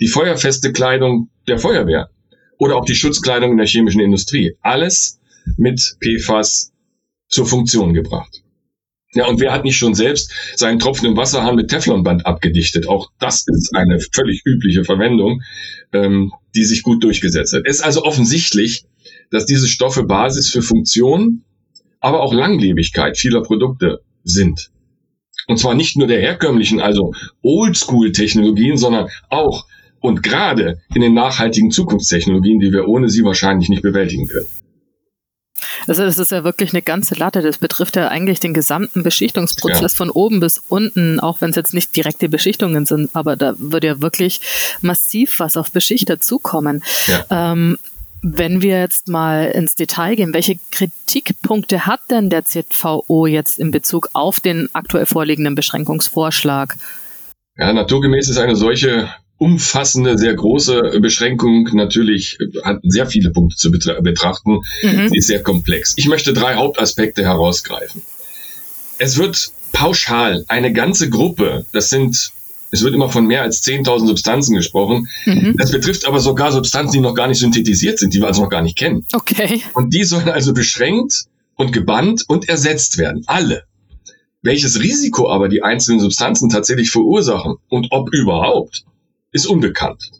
die 0.01 0.09
feuerfeste 0.09 0.73
Kleidung 0.73 1.29
der 1.49 1.59
Feuerwehr 1.59 2.11
oder 2.59 2.77
auch 2.77 2.85
die 2.85 2.95
Schutzkleidung 2.95 3.53
in 3.53 3.57
der 3.59 3.67
chemischen 3.67 4.01
Industrie. 4.01 4.57
Alles 4.63 5.21
mit 5.57 5.97
PFAS 6.01 6.73
zur 7.29 7.47
Funktion 7.47 7.95
gebracht. 7.95 8.43
Ja, 9.13 9.27
und 9.27 9.41
wer 9.41 9.53
hat 9.53 9.65
nicht 9.65 9.79
schon 9.79 9.95
selbst 9.95 10.31
seinen 10.57 10.79
Tropfen 10.79 11.07
im 11.07 11.17
Wasserhahn 11.17 11.57
mit 11.57 11.71
Teflonband 11.71 12.27
abgedichtet? 12.27 12.87
Auch 12.87 13.11
das 13.19 13.47
ist 13.47 13.75
eine 13.75 13.99
völlig 14.13 14.43
übliche 14.45 14.85
Verwendung, 14.85 15.43
ähm, 15.93 16.33
die 16.55 16.65
sich 16.65 16.83
gut 16.83 17.03
durchgesetzt 17.03 17.55
hat. 17.55 17.63
Es 17.65 17.77
ist 17.77 17.83
also 17.83 18.05
offensichtlich, 18.05 18.85
dass 19.31 19.47
diese 19.47 19.69
Stoffe 19.69 20.05
Basis 20.05 20.51
für 20.51 20.61
Funktion, 20.61 21.45
aber 22.01 22.21
auch 22.21 22.35
Langlebigkeit 22.35 23.17
vieler 23.17 23.43
Produkte 23.43 24.01
sind. 24.23 24.71
Und 25.47 25.59
zwar 25.59 25.75
nicht 25.75 25.97
nur 25.97 26.09
der 26.09 26.21
herkömmlichen, 26.21 26.81
also 26.81 27.15
Oldschool-Technologien, 27.43 28.77
sondern 28.77 29.09
auch 29.31 29.67
und 30.01 30.23
gerade 30.23 30.79
in 30.95 31.01
den 31.01 31.15
nachhaltigen 31.15 31.71
Zukunftstechnologien, 31.71 32.61
die 32.61 32.73
wir 32.73 32.87
ohne 32.87 33.09
sie 33.09 33.25
wahrscheinlich 33.25 33.69
nicht 33.69 33.83
bewältigen 33.83 34.29
können. 34.29 34.47
Also 35.87 36.05
das 36.05 36.19
ist 36.19 36.33
ja 36.33 36.45
wirklich 36.45 36.73
eine 36.73 36.83
ganze 36.83 37.15
Latte. 37.15 37.43
Das 37.43 37.59
betrifft 37.59 37.97
ja 37.97 38.09
eigentlich 38.09 38.41
den 38.41 38.55
gesamten 38.55 39.03
Beschichtungsprozess 39.03 39.93
ja. 39.93 39.97
von 39.97 40.11
oben 40.11 40.41
bis 40.41 40.63
unten, 40.69 41.21
auch 41.21 41.41
wenn 41.41 41.51
es 41.51 41.57
jetzt 41.57 41.75
nicht 41.75 41.95
direkte 41.95 42.29
Beschichtungen 42.29 42.87
sind, 42.87 43.11
aber 43.15 43.37
da 43.37 43.55
würde 43.59 43.87
ja 43.87 44.01
wirklich 44.01 44.41
massiv 44.81 45.41
was 45.41 45.57
auf 45.57 45.71
Beschichter 45.71 46.21
zukommen. 46.21 46.83
Ja. 47.07 47.53
Ähm, 47.53 47.79
wenn 48.23 48.63
wir 48.63 48.81
jetzt 48.81 49.09
mal 49.09 49.47
ins 49.47 49.75
Detail 49.77 50.17
gehen, 50.17 50.35
welche 50.35 50.59
Kritikpunkte 50.73 51.87
hat 51.87 52.01
denn 52.11 52.31
der 52.31 52.45
ZVO 52.45 53.27
jetzt 53.27 53.59
in 53.59 53.71
Bezug 53.71 54.09
auf 54.15 54.41
den 54.41 54.69
aktuell 54.73 55.07
vorliegenden 55.07 55.55
Beschränkungsvorschlag? 55.55 56.77
Ja, 57.57 57.73
naturgemäß 57.73 58.29
ist 58.29 58.39
eine 58.39 58.57
solche 58.57 59.09
umfassende, 59.39 60.17
sehr 60.17 60.35
große 60.35 60.99
Beschränkung 61.01 61.69
natürlich 61.73 62.39
hat 62.65 62.81
sehr 62.83 63.07
viele 63.07 63.31
Punkte 63.31 63.57
zu 63.57 63.71
betrachten. 63.71 64.61
Mhm. 64.83 65.11
Sie 65.11 65.19
ist 65.19 65.27
sehr 65.27 65.43
komplex. 65.43 65.95
Ich 65.97 66.09
möchte 66.09 66.33
drei 66.33 66.55
Hauptaspekte 66.55 67.23
herausgreifen. 67.23 68.03
Es 68.99 69.19
wird 69.19 69.51
pauschal 69.73 70.45
eine 70.49 70.73
ganze 70.73 71.11
Gruppe, 71.11 71.67
das 71.73 71.91
sind, 71.91 72.31
es 72.71 72.83
wird 72.83 72.95
immer 72.95 73.11
von 73.11 73.27
mehr 73.27 73.43
als 73.43 73.63
10.000 73.63 74.07
Substanzen 74.07 74.55
gesprochen. 74.55 75.09
Mhm. 75.27 75.55
Das 75.59 75.71
betrifft 75.71 76.07
aber 76.07 76.21
sogar 76.21 76.51
Substanzen, 76.51 76.95
die 76.95 77.01
noch 77.01 77.15
gar 77.15 77.29
nicht 77.29 77.39
synthetisiert 77.39 77.99
sind, 77.99 78.15
die 78.15 78.21
wir 78.21 78.29
also 78.29 78.43
noch 78.43 78.51
gar 78.51 78.63
nicht 78.63 78.79
kennen. 78.79 79.05
Okay. 79.13 79.61
Und 79.75 79.93
die 79.93 80.05
sollen 80.05 80.31
also 80.31 80.55
beschränkt 80.55 81.25
und 81.57 81.73
gebannt 81.73 82.25
und 82.27 82.49
ersetzt 82.49 82.97
werden. 82.97 83.23
Alle. 83.27 83.65
Welches 84.41 84.81
Risiko 84.81 85.29
aber 85.29 85.49
die 85.49 85.63
einzelnen 85.63 86.01
Substanzen 86.01 86.49
tatsächlich 86.49 86.91
verursachen 86.91 87.57
und 87.69 87.89
ob 87.91 88.13
überhaupt, 88.15 88.85
ist 89.37 89.47
unbekannt. 89.47 90.11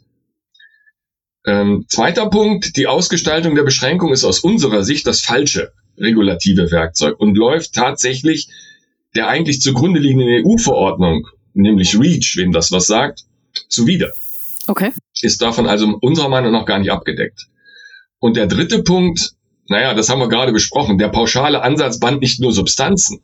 Ähm, 1.45 1.85
zweiter 1.87 2.29
Punkt, 2.29 2.77
die 2.77 2.87
Ausgestaltung 2.87 3.55
der 3.55 3.63
Beschränkung 3.63 4.11
ist 4.11 4.23
aus 4.23 4.39
unserer 4.39 4.83
Sicht 4.83 5.07
das 5.07 5.21
falsche 5.21 5.73
regulative 5.97 6.71
Werkzeug 6.71 7.19
und 7.19 7.35
läuft 7.35 7.73
tatsächlich 7.73 8.49
der 9.15 9.27
eigentlich 9.27 9.61
zugrunde 9.61 9.99
liegenden 9.99 10.45
EU-Verordnung, 10.45 11.27
nämlich 11.53 11.97
REACH, 11.99 12.35
wem 12.35 12.51
das 12.51 12.71
was 12.71 12.85
sagt, 12.85 13.23
zuwider. 13.69 14.11
Okay. 14.67 14.91
Ist 15.21 15.41
davon 15.41 15.67
also 15.67 15.97
unserer 16.01 16.29
Meinung 16.29 16.51
nach 16.51 16.65
gar 16.65 16.79
nicht 16.79 16.91
abgedeckt. 16.91 17.47
Und 18.19 18.35
der 18.35 18.47
dritte 18.47 18.83
Punkt, 18.83 19.31
naja, 19.67 19.93
das 19.93 20.09
haben 20.09 20.19
wir 20.19 20.29
gerade 20.29 20.51
besprochen, 20.51 20.97
der 20.97 21.09
pauschale 21.09 21.63
Ansatz 21.63 21.99
band 21.99 22.21
nicht 22.21 22.39
nur 22.39 22.51
Substanzen, 22.51 23.21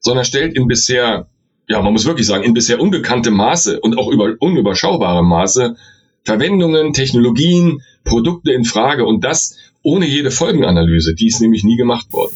sondern 0.00 0.24
stellt 0.24 0.56
in 0.56 0.66
bisher 0.66 1.28
ja, 1.68 1.82
man 1.82 1.92
muss 1.92 2.06
wirklich 2.06 2.26
sagen, 2.26 2.44
in 2.44 2.54
bisher 2.54 2.80
unbekanntem 2.80 3.34
Maße 3.34 3.80
und 3.80 3.98
auch 3.98 4.08
über 4.08 4.34
unüberschaubarem 4.38 5.26
Maße 5.26 5.76
Verwendungen, 6.24 6.92
Technologien, 6.92 7.82
Produkte 8.04 8.52
in 8.52 8.64
Frage 8.64 9.04
und 9.04 9.24
das 9.24 9.56
ohne 9.82 10.06
jede 10.06 10.30
Folgenanalyse. 10.30 11.14
Die 11.14 11.28
ist 11.28 11.40
nämlich 11.40 11.62
nie 11.62 11.76
gemacht 11.76 12.12
worden. 12.12 12.34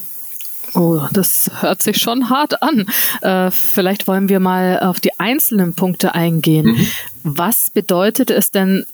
Oh, 0.75 1.01
das 1.13 1.51
hört 1.61 1.83
sich 1.83 1.99
schon 1.99 2.31
hart 2.31 2.63
an. 2.63 2.87
Äh, 3.23 3.51
vielleicht 3.51 4.07
wollen 4.07 4.29
wir 4.29 4.39
mal 4.39 4.79
auf 4.79 5.01
die 5.01 5.19
einzelnen 5.19 5.75
Punkte 5.75 6.15
eingehen. 6.15 6.67
Mhm. 6.67 6.87
Was 7.25 7.71
bedeutet 7.71 8.31
es 8.31 8.53
denn 8.53 8.87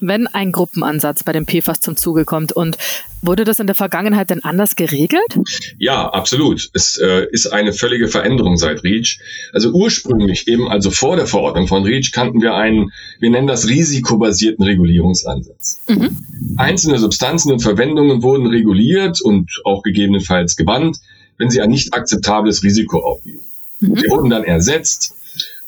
wenn 0.00 0.26
ein 0.26 0.52
Gruppenansatz 0.52 1.22
bei 1.22 1.32
den 1.32 1.46
PFAS 1.46 1.80
zum 1.80 1.96
Zuge 1.96 2.24
kommt. 2.24 2.52
Und 2.52 2.78
wurde 3.22 3.44
das 3.44 3.58
in 3.58 3.66
der 3.66 3.76
Vergangenheit 3.76 4.30
denn 4.30 4.42
anders 4.44 4.76
geregelt? 4.76 5.38
Ja, 5.78 6.08
absolut. 6.08 6.70
Es 6.72 6.98
äh, 6.98 7.26
ist 7.30 7.48
eine 7.48 7.72
völlige 7.72 8.08
Veränderung 8.08 8.56
seit 8.56 8.82
REACH. 8.82 9.18
Also 9.52 9.70
ursprünglich 9.70 10.48
eben, 10.48 10.68
also 10.68 10.90
vor 10.90 11.16
der 11.16 11.26
Verordnung 11.26 11.68
von 11.68 11.84
REACH, 11.84 12.12
kannten 12.12 12.40
wir 12.40 12.54
einen, 12.54 12.92
wir 13.18 13.30
nennen 13.30 13.46
das 13.46 13.68
risikobasierten 13.68 14.64
Regulierungsansatz. 14.64 15.80
Mhm. 15.88 16.16
Einzelne 16.56 16.98
Substanzen 16.98 17.52
und 17.52 17.60
Verwendungen 17.60 18.22
wurden 18.22 18.46
reguliert 18.46 19.20
und 19.20 19.50
auch 19.64 19.82
gegebenenfalls 19.82 20.56
gebannt, 20.56 20.98
wenn 21.36 21.50
sie 21.50 21.60
ein 21.60 21.70
nicht 21.70 21.94
akzeptables 21.94 22.62
Risiko 22.62 22.98
aufwiesen. 22.98 23.46
Mhm. 23.80 23.96
Sie 23.96 24.10
wurden 24.10 24.30
dann 24.30 24.44
ersetzt 24.44 25.14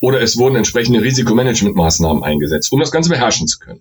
oder 0.01 0.21
es 0.21 0.37
wurden 0.37 0.57
entsprechende 0.57 1.03
Risikomanagementmaßnahmen 1.03 2.25
eingesetzt, 2.25 2.73
um 2.73 2.81
das 2.81 2.91
Ganze 2.91 3.11
beherrschen 3.11 3.47
zu 3.47 3.59
können. 3.59 3.81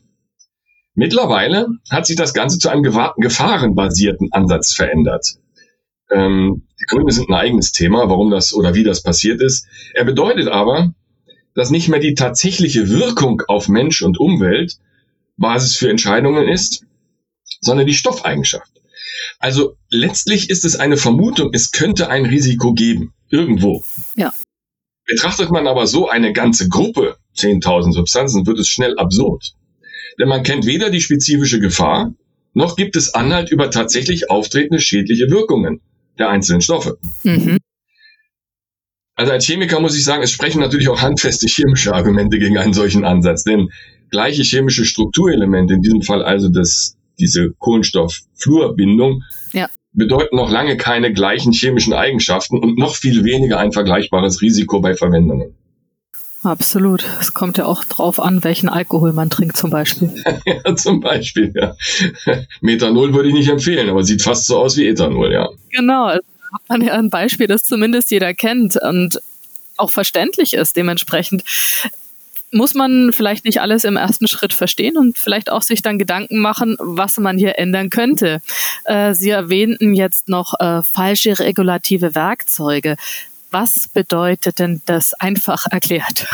Mittlerweile 1.01 1.67
hat 1.89 2.05
sich 2.05 2.15
das 2.15 2.31
Ganze 2.31 2.59
zu 2.59 2.69
einem 2.69 2.83
gefahrenbasierten 2.83 4.31
Ansatz 4.31 4.75
verändert. 4.75 5.25
Ähm, 6.11 6.67
die 6.79 6.85
Gründe 6.85 7.11
sind 7.11 7.27
ein 7.27 7.33
eigenes 7.33 7.71
Thema, 7.71 8.07
warum 8.07 8.29
das 8.29 8.53
oder 8.53 8.75
wie 8.75 8.83
das 8.83 9.01
passiert 9.01 9.41
ist. 9.41 9.65
Er 9.95 10.05
bedeutet 10.05 10.47
aber, 10.47 10.93
dass 11.55 11.71
nicht 11.71 11.89
mehr 11.89 11.99
die 11.99 12.13
tatsächliche 12.13 12.87
Wirkung 12.89 13.41
auf 13.47 13.67
Mensch 13.67 14.03
und 14.03 14.19
Umwelt 14.19 14.77
Basis 15.37 15.75
für 15.75 15.89
Entscheidungen 15.89 16.47
ist, 16.47 16.85
sondern 17.61 17.87
die 17.87 17.95
Stoffeigenschaft. 17.95 18.71
Also 19.39 19.77
letztlich 19.89 20.51
ist 20.51 20.65
es 20.65 20.75
eine 20.75 20.97
Vermutung, 20.97 21.49
es 21.51 21.71
könnte 21.71 22.09
ein 22.09 22.27
Risiko 22.27 22.73
geben, 22.73 23.15
irgendwo. 23.27 23.83
Ja. 24.15 24.35
Betrachtet 25.07 25.49
man 25.49 25.65
aber 25.65 25.87
so 25.87 26.07
eine 26.07 26.31
ganze 26.31 26.69
Gruppe, 26.69 27.17
10.000 27.35 27.93
Substanzen, 27.93 28.45
wird 28.45 28.59
es 28.59 28.67
schnell 28.67 28.99
absurd. 28.99 29.55
Denn 30.19 30.27
man 30.27 30.43
kennt 30.43 30.65
weder 30.65 30.89
die 30.89 31.01
spezifische 31.01 31.59
Gefahr, 31.59 32.13
noch 32.53 32.75
gibt 32.75 32.95
es 32.95 33.13
Anhalt 33.13 33.51
über 33.51 33.71
tatsächlich 33.71 34.29
auftretende 34.29 34.79
schädliche 34.79 35.29
Wirkungen 35.29 35.81
der 36.19 36.29
einzelnen 36.29 36.61
Stoffe. 36.61 36.97
Mhm. 37.23 37.57
Also 39.15 39.33
als 39.33 39.45
Chemiker 39.45 39.79
muss 39.79 39.95
ich 39.95 40.03
sagen, 40.03 40.23
es 40.23 40.31
sprechen 40.31 40.61
natürlich 40.61 40.89
auch 40.89 41.01
handfeste 41.01 41.47
chemische 41.47 41.93
Argumente 41.93 42.39
gegen 42.39 42.57
einen 42.57 42.73
solchen 42.73 43.05
Ansatz, 43.05 43.43
denn 43.43 43.69
gleiche 44.09 44.43
chemische 44.43 44.85
Strukturelemente, 44.85 45.75
in 45.75 45.81
diesem 45.81 46.01
Fall 46.01 46.23
also 46.23 46.49
das, 46.49 46.97
diese 47.19 47.51
Kohlenstoff-Fluorbindung, 47.59 49.23
ja. 49.53 49.69
bedeuten 49.93 50.35
noch 50.35 50.49
lange 50.49 50.75
keine 50.75 51.13
gleichen 51.13 51.53
chemischen 51.53 51.93
Eigenschaften 51.93 52.57
und 52.57 52.77
noch 52.77 52.95
viel 52.95 53.23
weniger 53.23 53.59
ein 53.59 53.71
vergleichbares 53.71 54.41
Risiko 54.41 54.81
bei 54.81 54.95
Verwendungen. 54.95 55.55
Absolut. 56.43 57.05
Es 57.19 57.33
kommt 57.33 57.57
ja 57.57 57.65
auch 57.65 57.83
drauf 57.85 58.19
an, 58.19 58.43
welchen 58.43 58.67
Alkohol 58.67 59.13
man 59.13 59.29
trinkt 59.29 59.57
zum 59.57 59.69
Beispiel. 59.69 60.11
ja, 60.45 60.75
zum 60.75 60.99
Beispiel, 60.99 61.53
ja. 61.55 61.75
Methanol 62.61 63.13
würde 63.13 63.29
ich 63.29 63.35
nicht 63.35 63.49
empfehlen, 63.49 63.89
aber 63.89 64.03
sieht 64.03 64.23
fast 64.23 64.47
so 64.47 64.57
aus 64.57 64.75
wie 64.77 64.87
Ethanol, 64.87 65.31
ja. 65.31 65.49
Genau. 65.69 66.05
Also 66.05 66.23
hat 66.53 66.61
man 66.67 66.81
ja 66.81 66.93
ein 66.93 67.09
Beispiel, 67.09 67.47
das 67.47 67.63
zumindest 67.63 68.11
jeder 68.11 68.33
kennt 68.33 68.75
und 68.81 69.21
auch 69.77 69.91
verständlich 69.91 70.53
ist. 70.53 70.75
Dementsprechend 70.75 71.43
muss 72.51 72.73
man 72.73 73.13
vielleicht 73.13 73.45
nicht 73.45 73.61
alles 73.61 73.85
im 73.85 73.95
ersten 73.95 74.27
Schritt 74.27 74.53
verstehen 74.53 74.97
und 74.97 75.17
vielleicht 75.17 75.49
auch 75.49 75.61
sich 75.61 75.81
dann 75.81 75.97
Gedanken 75.97 76.39
machen, 76.39 76.75
was 76.79 77.17
man 77.17 77.37
hier 77.37 77.57
ändern 77.57 77.89
könnte. 77.89 78.41
Äh, 78.83 79.13
Sie 79.13 79.29
erwähnten 79.29 79.93
jetzt 79.93 80.27
noch 80.27 80.59
äh, 80.59 80.81
falsche 80.83 81.39
regulative 81.39 82.13
Werkzeuge. 82.13 82.97
Was 83.51 83.89
bedeutet 83.93 84.59
denn 84.59 84.81
das 84.85 85.13
einfach 85.13 85.67
erklärt? 85.69 86.25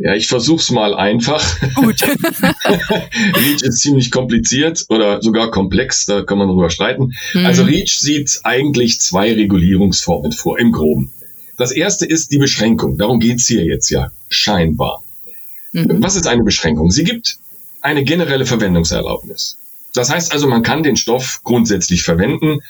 Ja, 0.00 0.14
ich 0.14 0.28
versuch's 0.28 0.70
mal 0.70 0.94
einfach. 0.94 1.42
Gut. 1.74 2.02
REACH 2.02 3.62
ist 3.62 3.80
ziemlich 3.80 4.12
kompliziert 4.12 4.84
oder 4.90 5.20
sogar 5.20 5.50
komplex, 5.50 6.06
da 6.06 6.22
kann 6.22 6.38
man 6.38 6.46
drüber 6.46 6.70
streiten. 6.70 7.14
Mhm. 7.34 7.44
Also 7.44 7.64
REACH 7.64 7.98
sieht 7.98 8.40
eigentlich 8.44 9.00
zwei 9.00 9.32
Regulierungsformen 9.32 10.30
vor, 10.30 10.60
im 10.60 10.70
Groben. 10.70 11.12
Das 11.56 11.72
erste 11.72 12.06
ist 12.06 12.30
die 12.30 12.38
Beschränkung. 12.38 12.96
Darum 12.96 13.18
geht's 13.18 13.48
hier 13.48 13.64
jetzt 13.64 13.90
ja 13.90 14.12
scheinbar. 14.28 15.02
Mhm. 15.72 16.00
Was 16.00 16.14
ist 16.14 16.28
eine 16.28 16.44
Beschränkung? 16.44 16.92
Sie 16.92 17.02
gibt 17.02 17.38
eine 17.80 18.04
generelle 18.04 18.46
Verwendungserlaubnis. 18.46 19.58
Das 19.94 20.10
heißt 20.10 20.32
also, 20.32 20.46
man 20.46 20.62
kann 20.62 20.84
den 20.84 20.96
Stoff 20.96 21.40
grundsätzlich 21.42 22.02
verwenden. 22.02 22.60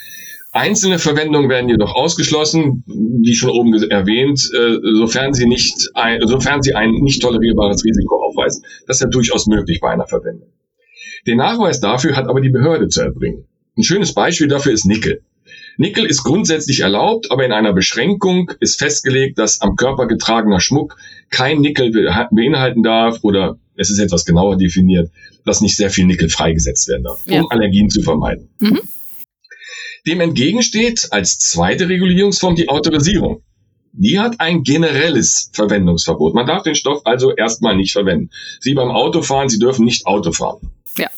Einzelne 0.51 0.99
Verwendungen 0.99 1.51
werden 1.51 1.69
jedoch 1.69 1.95
ausgeschlossen, 1.95 2.83
wie 2.87 3.35
schon 3.35 3.51
oben 3.51 3.75
erwähnt, 3.91 4.41
äh, 4.55 4.79
sofern 4.97 5.35
sie 5.35 5.47
nicht, 5.47 5.91
ein, 5.95 6.21
sofern 6.27 6.63
sie 6.63 6.75
ein 6.75 6.91
nicht 6.91 7.21
tolerierbares 7.21 7.85
Risiko 7.85 8.17
aufweisen. 8.25 8.65
Das 8.87 8.97
ist 8.97 9.03
ja 9.03 9.09
durchaus 9.09 9.47
möglich 9.47 9.81
bei 9.81 9.91
einer 9.91 10.07
Verwendung. 10.07 10.49
Den 11.27 11.37
Nachweis 11.37 11.81
dafür 11.81 12.17
hat 12.17 12.29
aber 12.29 12.41
die 12.41 12.49
Behörde 12.49 12.89
zu 12.89 13.03
erbringen. 13.03 13.45
Ein 13.77 13.83
schönes 13.83 14.15
Beispiel 14.15 14.49
dafür 14.49 14.73
ist 14.73 14.87
Nickel. 14.87 15.23
Nickel 15.77 16.07
ist 16.07 16.25
grundsätzlich 16.25 16.81
erlaubt, 16.81 17.31
aber 17.31 17.45
in 17.45 17.53
einer 17.53 17.73
Beschränkung 17.73 18.51
ist 18.59 18.79
festgelegt, 18.79 19.39
dass 19.39 19.61
am 19.61 19.77
Körper 19.77 20.07
getragener 20.07 20.61
Schmuck 20.61 20.97
kein 21.31 21.61
Nickel 21.61 21.93
beinhalten 22.33 22.83
darf 22.83 23.19
oder 23.23 23.59
es 23.77 23.91
ist 23.91 23.99
etwas 23.99 24.25
genauer 24.25 24.57
definiert, 24.57 25.11
dass 25.45 25.61
nicht 25.61 25.77
sehr 25.77 25.91
viel 25.91 26.07
Nickel 26.07 26.31
freigesetzt 26.31 26.89
werden 26.89 27.05
darf, 27.05 27.21
ja. 27.27 27.41
um 27.41 27.51
Allergien 27.51 27.91
zu 27.91 28.03
vermeiden. 28.03 28.49
Mhm. 28.59 28.81
Dem 30.07 30.21
entgegensteht 30.21 31.09
als 31.11 31.39
zweite 31.39 31.89
Regulierungsform 31.89 32.57
die 32.57 32.69
Autorisierung. 32.69 33.43
Die 33.93 34.19
hat 34.19 34.39
ein 34.39 34.63
generelles 34.63 35.51
Verwendungsverbot. 35.53 36.35
Man 36.35 36.47
darf 36.47 36.63
den 36.63 36.75
Stoff 36.75 37.03
also 37.05 37.35
erstmal 37.35 37.77
nicht 37.77 37.93
verwenden. 37.93 38.31
Sie 38.61 38.75
beim 38.75 38.91
Autofahren, 38.91 39.49
Sie 39.49 39.59
dürfen 39.59 39.85
nicht 39.85 40.07
Auto 40.07 40.33
fahren. 40.33 40.71
Ja. 40.97 41.09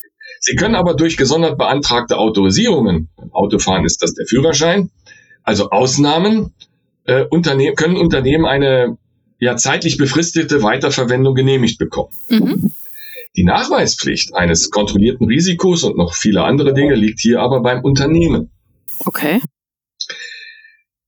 Sie 0.40 0.54
können 0.54 0.74
aber 0.74 0.94
durch 0.94 1.16
gesondert 1.16 1.58
beantragte 1.58 2.16
Autorisierungen, 2.16 3.10
beim 3.16 3.32
Autofahren 3.32 3.84
ist 3.84 4.02
das 4.02 4.14
der 4.14 4.26
Führerschein, 4.26 4.90
also 5.42 5.70
Ausnahmen, 5.70 6.54
äh, 7.04 7.24
Unterne 7.28 7.74
können 7.74 7.96
Unternehmen 7.96 8.46
eine 8.46 8.96
ja 9.38 9.56
zeitlich 9.56 9.96
befristete 9.96 10.62
Weiterverwendung 10.62 11.34
genehmigt 11.34 11.78
bekommen. 11.78 12.10
Mhm. 12.28 12.72
Die 13.36 13.44
Nachweispflicht 13.44 14.34
eines 14.34 14.70
kontrollierten 14.70 15.26
Risikos 15.26 15.84
und 15.84 15.96
noch 15.96 16.14
viele 16.14 16.44
andere 16.44 16.74
Dinge 16.74 16.94
liegt 16.94 17.20
hier 17.20 17.40
aber 17.40 17.60
beim 17.60 17.82
Unternehmen. 17.82 18.50
Okay. 19.04 19.40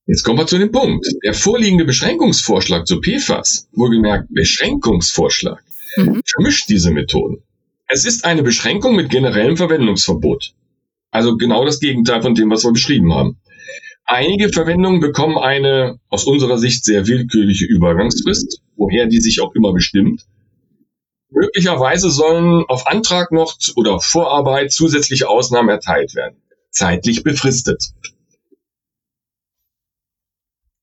Jetzt 0.07 0.25
kommen 0.25 0.39
wir 0.39 0.47
zu 0.47 0.59
dem 0.59 0.73
Punkt. 0.73 1.07
Der 1.23 1.35
vorliegende 1.35 1.85
Beschränkungsvorschlag 1.85 2.87
zu 2.87 3.01
PFAS, 3.01 3.69
wohlgemerkt 3.73 4.29
Beschränkungsvorschlag, 4.31 5.63
mhm. 5.97 6.23
vermischt 6.27 6.69
diese 6.69 6.91
Methoden. 6.91 7.43
Es 7.87 8.05
ist 8.05 8.25
eine 8.25 8.43
Beschränkung 8.43 8.97
mit 8.97 9.11
generellem 9.11 9.57
Verwendungsverbot. 9.57 10.55
Also 11.11 11.37
genau 11.37 11.65
das 11.65 11.79
Gegenteil 11.79 12.23
von 12.23 12.35
dem, 12.35 12.51
was 12.51 12.65
wir 12.65 12.73
beschrieben 12.73 13.15
haben. 13.15 13.39
Einige 14.05 14.49
Verwendungen 14.49 15.01
bekommen 15.01 15.39
eine 15.39 16.01
aus 16.09 16.25
unserer 16.25 16.59
Sicht 16.59 16.85
sehr 16.85 17.07
willkürliche 17.07 17.67
Übergangsfrist, 17.67 18.61
woher 18.77 19.07
die 19.07 19.21
sich 19.21 19.41
auch 19.41 19.55
immer 19.55 19.73
bestimmt. 19.73 20.27
Möglicherweise 21.31 22.11
sollen 22.11 22.65
auf 22.67 22.87
Antrag 22.87 23.31
noch 23.31 23.57
oder 23.77 24.01
Vorarbeit 24.01 24.73
zusätzliche 24.73 25.29
Ausnahmen 25.29 25.69
erteilt 25.69 26.15
werden 26.15 26.42
zeitlich 26.73 27.23
befristet. 27.23 27.93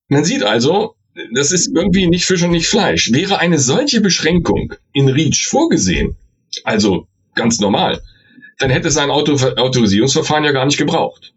Man 0.07 0.23
sieht 0.23 0.43
also, 0.43 0.95
das 1.33 1.51
ist 1.51 1.71
irgendwie 1.75 2.07
nicht 2.07 2.25
Fisch 2.25 2.43
und 2.43 2.51
nicht 2.51 2.67
Fleisch. 2.67 3.11
Wäre 3.11 3.39
eine 3.39 3.59
solche 3.59 4.01
Beschränkung 4.01 4.73
in 4.93 5.09
REACH 5.09 5.47
vorgesehen, 5.49 6.15
also 6.63 7.07
ganz 7.35 7.59
normal, 7.59 8.01
dann 8.57 8.69
hätte 8.69 8.87
es 8.87 8.97
ein 8.97 9.11
Auto 9.11 9.33
Autorisierungsverfahren 9.33 10.43
ja 10.43 10.51
gar 10.51 10.65
nicht 10.65 10.77
gebraucht. 10.77 11.33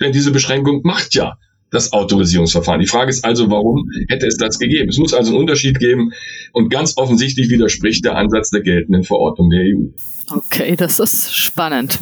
Denn 0.00 0.12
diese 0.12 0.32
Beschränkung 0.32 0.80
macht 0.82 1.14
ja 1.14 1.38
das 1.70 1.92
Autorisierungsverfahren. 1.92 2.80
Die 2.80 2.86
Frage 2.86 3.10
ist 3.10 3.24
also, 3.24 3.50
warum 3.50 3.88
hätte 4.08 4.26
es 4.26 4.36
das 4.36 4.58
gegeben? 4.58 4.88
Es 4.88 4.98
muss 4.98 5.14
also 5.14 5.32
einen 5.32 5.40
Unterschied 5.40 5.78
geben 5.78 6.12
und 6.52 6.68
ganz 6.68 6.96
offensichtlich 6.96 7.48
widerspricht 7.50 8.04
der 8.04 8.16
Ansatz 8.16 8.50
der 8.50 8.62
geltenden 8.62 9.04
Verordnung 9.04 9.50
der 9.50 9.60
EU. 9.60 9.88
Okay, 10.30 10.74
das 10.76 11.00
ist 11.00 11.36
spannend. 11.36 11.98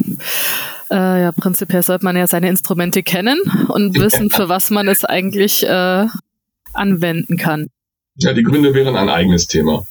Äh, 0.89 1.23
ja, 1.23 1.31
prinzipiell 1.31 1.83
sollte 1.83 2.05
man 2.05 2.15
ja 2.15 2.27
seine 2.27 2.49
Instrumente 2.49 3.03
kennen 3.03 3.39
und 3.67 3.97
wissen, 3.99 4.29
für 4.29 4.49
was 4.49 4.69
man 4.69 4.87
es 4.87 5.05
eigentlich 5.05 5.63
äh, 5.63 6.07
anwenden 6.73 7.37
kann. 7.37 7.67
Ja, 8.15 8.33
die 8.33 8.43
Gründe 8.43 8.73
wären 8.73 8.95
ein 8.95 9.09
eigenes 9.09 9.47
Thema. 9.47 9.85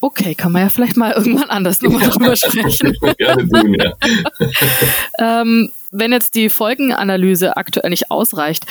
Okay, 0.00 0.34
kann 0.34 0.52
man 0.52 0.62
ja 0.62 0.68
vielleicht 0.68 0.98
mal 0.98 1.12
irgendwann 1.12 1.48
anders 1.48 1.80
nochmal 1.80 2.10
drüber 2.10 2.36
sprechen. 2.36 2.94
Gerne 3.16 3.48
tun, 3.48 3.74
ja. 3.74 3.92
ähm, 5.40 5.70
wenn 5.90 6.12
jetzt 6.12 6.34
die 6.34 6.50
Folgenanalyse 6.50 7.56
aktuell 7.56 7.88
nicht 7.88 8.10
ausreicht, 8.10 8.66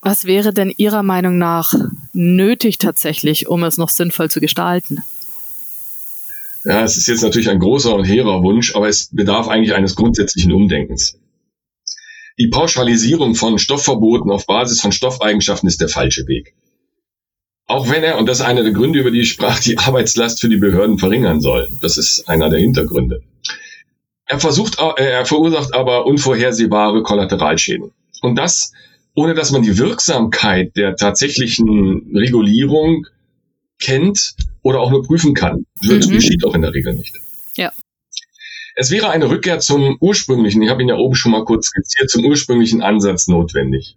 was 0.00 0.24
wäre 0.24 0.54
denn 0.54 0.72
Ihrer 0.74 1.02
Meinung 1.02 1.36
nach 1.36 1.74
nötig 2.12 2.78
tatsächlich, 2.78 3.48
um 3.48 3.62
es 3.64 3.76
noch 3.76 3.90
sinnvoll 3.90 4.30
zu 4.30 4.40
gestalten? 4.40 5.02
Ja, 6.64 6.82
es 6.82 6.96
ist 6.96 7.08
jetzt 7.08 7.22
natürlich 7.22 7.50
ein 7.50 7.58
großer 7.58 7.94
und 7.94 8.04
hehrer 8.04 8.42
Wunsch, 8.42 8.74
aber 8.74 8.88
es 8.88 9.10
bedarf 9.12 9.48
eigentlich 9.48 9.74
eines 9.74 9.96
grundsätzlichen 9.96 10.50
Umdenkens. 10.50 11.18
Die 12.38 12.48
Pauschalisierung 12.48 13.34
von 13.34 13.58
Stoffverboten 13.58 14.30
auf 14.30 14.46
Basis 14.46 14.80
von 14.80 14.90
Stoffeigenschaften 14.90 15.68
ist 15.68 15.80
der 15.80 15.88
falsche 15.88 16.26
Weg. 16.26 16.54
Auch 17.66 17.90
wenn 17.90 18.02
er, 18.02 18.18
und 18.18 18.26
das 18.26 18.40
ist 18.40 18.46
einer 18.46 18.62
der 18.62 18.72
Gründe, 18.72 18.98
über 18.98 19.10
die 19.10 19.20
ich 19.20 19.30
sprach, 19.30 19.60
die 19.60 19.78
Arbeitslast 19.78 20.40
für 20.40 20.48
die 20.48 20.56
Behörden 20.56 20.98
verringern 20.98 21.40
soll. 21.40 21.68
Das 21.80 21.98
ist 21.98 22.28
einer 22.28 22.48
der 22.48 22.60
Hintergründe. 22.60 23.22
Er 24.26 24.40
versucht, 24.40 24.78
äh, 24.78 25.02
er 25.02 25.26
verursacht 25.26 25.74
aber 25.74 26.06
unvorhersehbare 26.06 27.02
Kollateralschäden. 27.02 27.92
Und 28.22 28.36
das, 28.36 28.72
ohne 29.14 29.34
dass 29.34 29.50
man 29.52 29.62
die 29.62 29.76
Wirksamkeit 29.76 30.76
der 30.76 30.96
tatsächlichen 30.96 32.10
Regulierung 32.14 33.06
kennt 33.78 34.34
oder 34.64 34.80
auch 34.80 34.90
nur 34.90 35.04
prüfen 35.04 35.34
kann. 35.34 35.66
Das 35.86 36.08
mhm. 36.08 36.14
geschieht 36.14 36.44
auch 36.44 36.54
in 36.54 36.62
der 36.62 36.74
Regel 36.74 36.94
nicht. 36.94 37.14
Ja. 37.56 37.72
Es 38.74 38.90
wäre 38.90 39.10
eine 39.10 39.30
Rückkehr 39.30 39.60
zum 39.60 39.96
ursprünglichen, 40.00 40.60
ich 40.62 40.70
habe 40.70 40.82
ihn 40.82 40.88
ja 40.88 40.96
oben 40.96 41.14
schon 41.14 41.30
mal 41.30 41.44
kurz 41.44 41.66
skizziert, 41.66 42.10
zum 42.10 42.24
ursprünglichen 42.24 42.82
Ansatz 42.82 43.28
notwendig. 43.28 43.96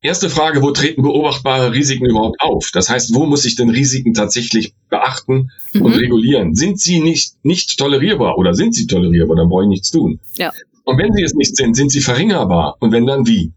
Erste 0.00 0.30
Frage, 0.30 0.62
wo 0.62 0.70
treten 0.70 1.02
beobachtbare 1.02 1.74
Risiken 1.74 2.06
überhaupt 2.06 2.40
auf? 2.40 2.70
Das 2.72 2.88
heißt, 2.88 3.14
wo 3.14 3.26
muss 3.26 3.44
ich 3.44 3.54
denn 3.54 3.70
Risiken 3.70 4.14
tatsächlich 4.14 4.74
beachten 4.88 5.50
und 5.74 5.94
mhm. 5.94 5.98
regulieren? 5.98 6.54
Sind 6.54 6.80
sie 6.80 7.00
nicht, 7.00 7.34
nicht 7.44 7.78
tolerierbar 7.78 8.38
oder 8.38 8.54
sind 8.54 8.74
sie 8.74 8.86
tolerierbar? 8.86 9.36
Dann 9.36 9.48
brauche 9.48 9.64
ich 9.64 9.68
nichts 9.68 9.90
tun. 9.90 10.18
Ja. 10.36 10.52
Und 10.84 10.98
wenn 10.98 11.12
sie 11.12 11.22
es 11.22 11.34
nicht 11.34 11.56
sind, 11.56 11.76
sind 11.76 11.90
sie 11.90 12.00
verringerbar? 12.00 12.76
Und 12.80 12.90
wenn 12.90 13.06
dann 13.06 13.26
wie? 13.26 13.52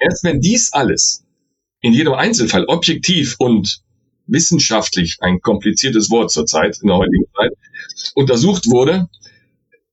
Erst 0.00 0.24
wenn 0.24 0.40
dies 0.40 0.72
alles 0.72 1.24
in 1.80 1.92
jedem 1.92 2.14
Einzelfall 2.14 2.64
objektiv 2.64 3.36
und 3.38 3.82
wissenschaftlich, 4.28 5.16
ein 5.20 5.40
kompliziertes 5.40 6.10
Wort 6.10 6.30
zurzeit, 6.30 6.78
in 6.80 6.88
der 6.88 6.96
heutigen 6.96 7.24
Zeit, 7.34 7.50
untersucht 8.14 8.70
wurde, 8.70 9.08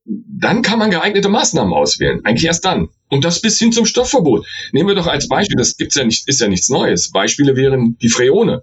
dann 0.05 0.61
kann 0.61 0.77
man 0.77 0.91
geeignete 0.91 1.29
Maßnahmen 1.29 1.73
auswählen. 1.73 2.21
Eigentlich 2.23 2.45
erst 2.45 2.63
dann. 2.63 2.89
Und 3.09 3.25
das 3.25 3.41
bis 3.41 3.57
hin 3.57 3.71
zum 3.71 3.85
Stoffverbot. 3.85 4.45
Nehmen 4.71 4.87
wir 4.87 4.95
doch 4.95 5.07
als 5.07 5.27
Beispiel, 5.27 5.57
das 5.57 5.77
gibt's 5.77 5.95
ja 5.95 6.03
nicht, 6.03 6.27
ist 6.27 6.41
ja 6.41 6.47
nichts 6.47 6.69
Neues. 6.69 7.11
Beispiele 7.11 7.55
wären 7.55 7.97
die 7.97 8.09
Freone, 8.09 8.61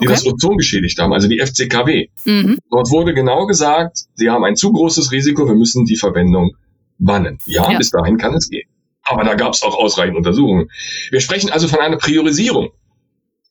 die 0.00 0.08
okay. 0.08 0.14
das 0.14 0.26
Ozon 0.26 0.56
geschädigt 0.56 0.98
haben, 0.98 1.12
also 1.12 1.28
die 1.28 1.38
FCKW. 1.38 2.08
Mhm. 2.24 2.58
Dort 2.70 2.90
wurde 2.90 3.14
genau 3.14 3.46
gesagt, 3.46 3.98
sie 4.14 4.30
haben 4.30 4.44
ein 4.44 4.56
zu 4.56 4.72
großes 4.72 5.12
Risiko, 5.12 5.46
wir 5.46 5.54
müssen 5.54 5.84
die 5.84 5.96
Verwendung 5.96 6.56
bannen. 6.98 7.38
Ja, 7.46 7.70
ja. 7.70 7.78
bis 7.78 7.90
dahin 7.90 8.16
kann 8.18 8.34
es 8.34 8.48
gehen. 8.48 8.68
Aber 9.04 9.24
da 9.24 9.34
gab's 9.34 9.62
auch 9.62 9.76
ausreichend 9.76 10.16
Untersuchungen. 10.16 10.68
Wir 11.10 11.20
sprechen 11.20 11.50
also 11.50 11.68
von 11.68 11.80
einer 11.80 11.96
Priorisierung. 11.96 12.70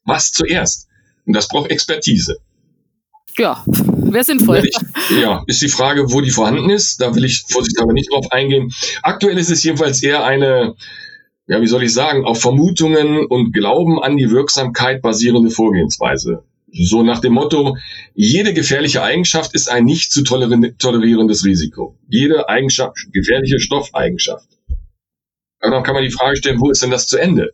Was 0.06 0.32
zuerst? 0.32 0.88
Und 1.25 1.36
das 1.36 1.48
braucht 1.48 1.72
Expertise. 1.72 2.38
Ja, 3.38 3.63
wäre 3.66 4.24
sinnvoll. 4.24 4.63
Ja, 5.22 5.44
ist 5.48 5.62
die 5.62 5.70
Frage, 5.70 6.12
wo 6.12 6.22
die 6.22 6.32
vorhanden 6.32 6.70
ist. 6.70 7.01
Da 7.01 7.16
will 7.16 7.25
ich 7.25 7.44
vorsichtshalber 7.50 7.94
nicht 7.94 8.12
drauf 8.12 8.32
eingehen. 8.32 8.72
Aktuell 9.04 9.38
ist 9.38 9.50
es 9.50 9.63
jedenfalls 9.63 10.04
eher 10.04 10.25
eine, 10.25 10.75
ja, 11.48 11.62
wie 11.62 11.68
soll 11.68 11.84
ich 11.84 11.94
sagen, 11.94 12.25
auf 12.25 12.42
Vermutungen 12.42 13.25
und 13.25 13.54
Glauben 13.54 14.01
an 14.01 14.18
die 14.18 14.32
Wirksamkeit 14.32 15.01
basierende 15.01 15.50
Vorgehensweise. 15.50 16.44
So 16.74 17.04
nach 17.04 17.20
dem 17.20 17.34
Motto, 17.34 17.78
jede 18.13 18.54
gefährliche 18.54 19.04
Eigenschaft 19.04 19.54
ist 19.54 19.70
ein 19.70 19.84
nicht 19.84 20.12
zu 20.12 20.24
tolerierendes 20.24 21.44
Risiko. 21.44 21.98
Jede 22.08 22.48
Eigenschaft, 22.48 22.96
gefährliche 23.12 23.60
Stoffeigenschaft. 23.60 24.48
Aber 25.60 25.75
dann 25.75 25.84
kann 25.84 25.96
man 25.96 26.04
die 26.04 26.12
Frage 26.12 26.38
stellen, 26.38 26.60
wo 26.60 26.70
ist 26.70 26.82
denn 26.82 26.92
das 26.92 27.08
zu 27.08 27.18
Ende? 27.18 27.51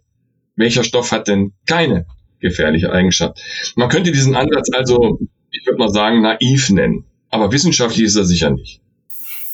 Welcher 0.55 0.83
Stoff 0.83 1.11
hat 1.11 1.27
denn 1.27 1.53
keine 1.65 2.05
gefährliche 2.39 2.91
Eigenschaft? 2.91 3.39
Man 3.75 3.89
könnte 3.89 4.11
diesen 4.11 4.35
Ansatz 4.35 4.69
also 4.73 5.19
ich 5.51 5.65
würde 5.65 5.79
mal 5.79 5.89
sagen, 5.89 6.21
naiv 6.21 6.69
nennen. 6.69 7.05
Aber 7.29 7.51
wissenschaftlich 7.51 8.05
ist 8.05 8.15
er 8.15 8.25
sicher 8.25 8.51
nicht. 8.51 8.79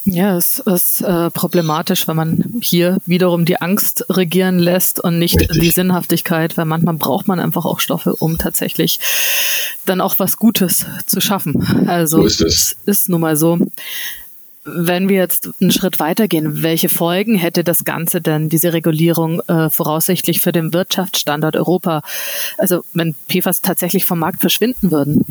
Ja, 0.06 0.36
es 0.36 0.60
ist 0.60 1.02
äh, 1.02 1.30
problematisch, 1.30 2.10
wenn 2.10 2.18
man 2.18 2.60
hier 2.62 2.98
wiederum 3.06 3.46
die 3.46 3.62
Angst 3.62 4.06
regieren 4.10 4.60
lässt 4.60 5.00
und 5.00 5.18
nicht 5.18 5.40
Richtig. 5.40 5.62
die 5.62 5.72
Sinnhaftigkeit, 5.72 6.58
weil 6.58 6.66
manchmal 6.66 6.96
braucht 6.96 7.30
man 7.30 7.40
einfach 7.40 7.64
auch 7.64 7.80
Stoffe, 7.80 8.14
um 8.16 8.38
tatsächlich 8.38 9.00
dann 9.86 10.02
auch 10.02 10.20
was 10.20 10.38
Gutes 10.38 10.86
zu 11.06 11.22
schaffen. 11.22 11.88
Also 11.88 12.18
so 12.18 12.26
ist 12.26 12.42
es 12.42 12.78
ist 12.86 13.10
nun 13.10 13.22
mal 13.22 13.38
so. 13.38 13.60
Wenn 14.66 15.10
wir 15.10 15.18
jetzt 15.18 15.50
einen 15.60 15.72
Schritt 15.72 16.00
weitergehen, 16.00 16.64
welche 16.64 16.88
Folgen 16.88 17.36
hätte 17.36 17.64
das 17.64 17.84
Ganze 17.84 18.22
denn, 18.22 18.48
diese 18.48 18.72
Regulierung 18.72 19.42
äh, 19.48 19.70
voraussichtlich 19.70 20.40
für 20.40 20.54
den 20.54 20.74
Wirtschaftsstandort 20.74 21.56
Europa? 21.56 22.02
Also 22.58 22.84
wenn 22.94 23.14
PFAS 23.28 23.62
tatsächlich 23.62 24.06
vom 24.06 24.20
Markt 24.20 24.40
verschwinden 24.40 24.92
würden? 24.92 25.26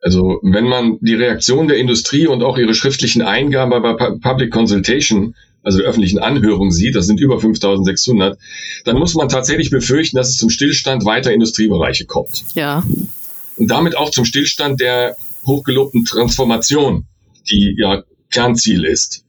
Also 0.00 0.38
wenn 0.42 0.64
man 0.64 0.98
die 1.00 1.14
Reaktion 1.14 1.68
der 1.68 1.76
Industrie 1.76 2.26
und 2.26 2.42
auch 2.42 2.56
ihre 2.56 2.74
schriftlichen 2.74 3.22
Eingaben 3.22 3.82
bei 3.82 3.92
Public 4.22 4.52
Consultation, 4.52 5.34
also 5.62 5.78
der 5.78 5.88
öffentlichen 5.88 6.20
Anhörung 6.20 6.70
sieht, 6.70 6.94
das 6.94 7.06
sind 7.06 7.20
über 7.20 7.40
5600, 7.40 8.38
dann 8.84 8.96
muss 8.96 9.14
man 9.14 9.28
tatsächlich 9.28 9.70
befürchten, 9.70 10.16
dass 10.16 10.28
es 10.28 10.36
zum 10.36 10.50
Stillstand 10.50 11.04
weiter 11.04 11.32
Industriebereiche 11.32 12.06
kommt. 12.06 12.44
Ja. 12.54 12.84
Und 13.56 13.70
damit 13.70 13.96
auch 13.96 14.10
zum 14.10 14.24
Stillstand 14.24 14.80
der 14.80 15.16
hochgelobten 15.44 16.04
Transformation, 16.04 17.06
die 17.50 17.76
ja 17.78 18.02
Kernziel 18.30 18.84
ist. 18.84 19.24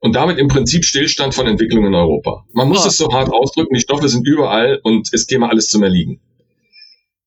Und 0.00 0.14
damit 0.14 0.38
im 0.38 0.48
Prinzip 0.48 0.84
Stillstand 0.84 1.34
von 1.34 1.46
Entwicklung 1.46 1.86
in 1.86 1.94
Europa. 1.94 2.44
Man 2.52 2.68
muss 2.68 2.84
oh. 2.84 2.88
es 2.88 2.96
so 2.98 3.12
hart 3.12 3.30
ausdrücken, 3.30 3.74
die 3.74 3.80
Stoffe 3.80 4.08
sind 4.08 4.26
überall 4.26 4.80
und 4.82 5.08
es 5.12 5.26
käme 5.26 5.48
alles 5.48 5.68
zum 5.68 5.82
Erliegen. 5.82 6.20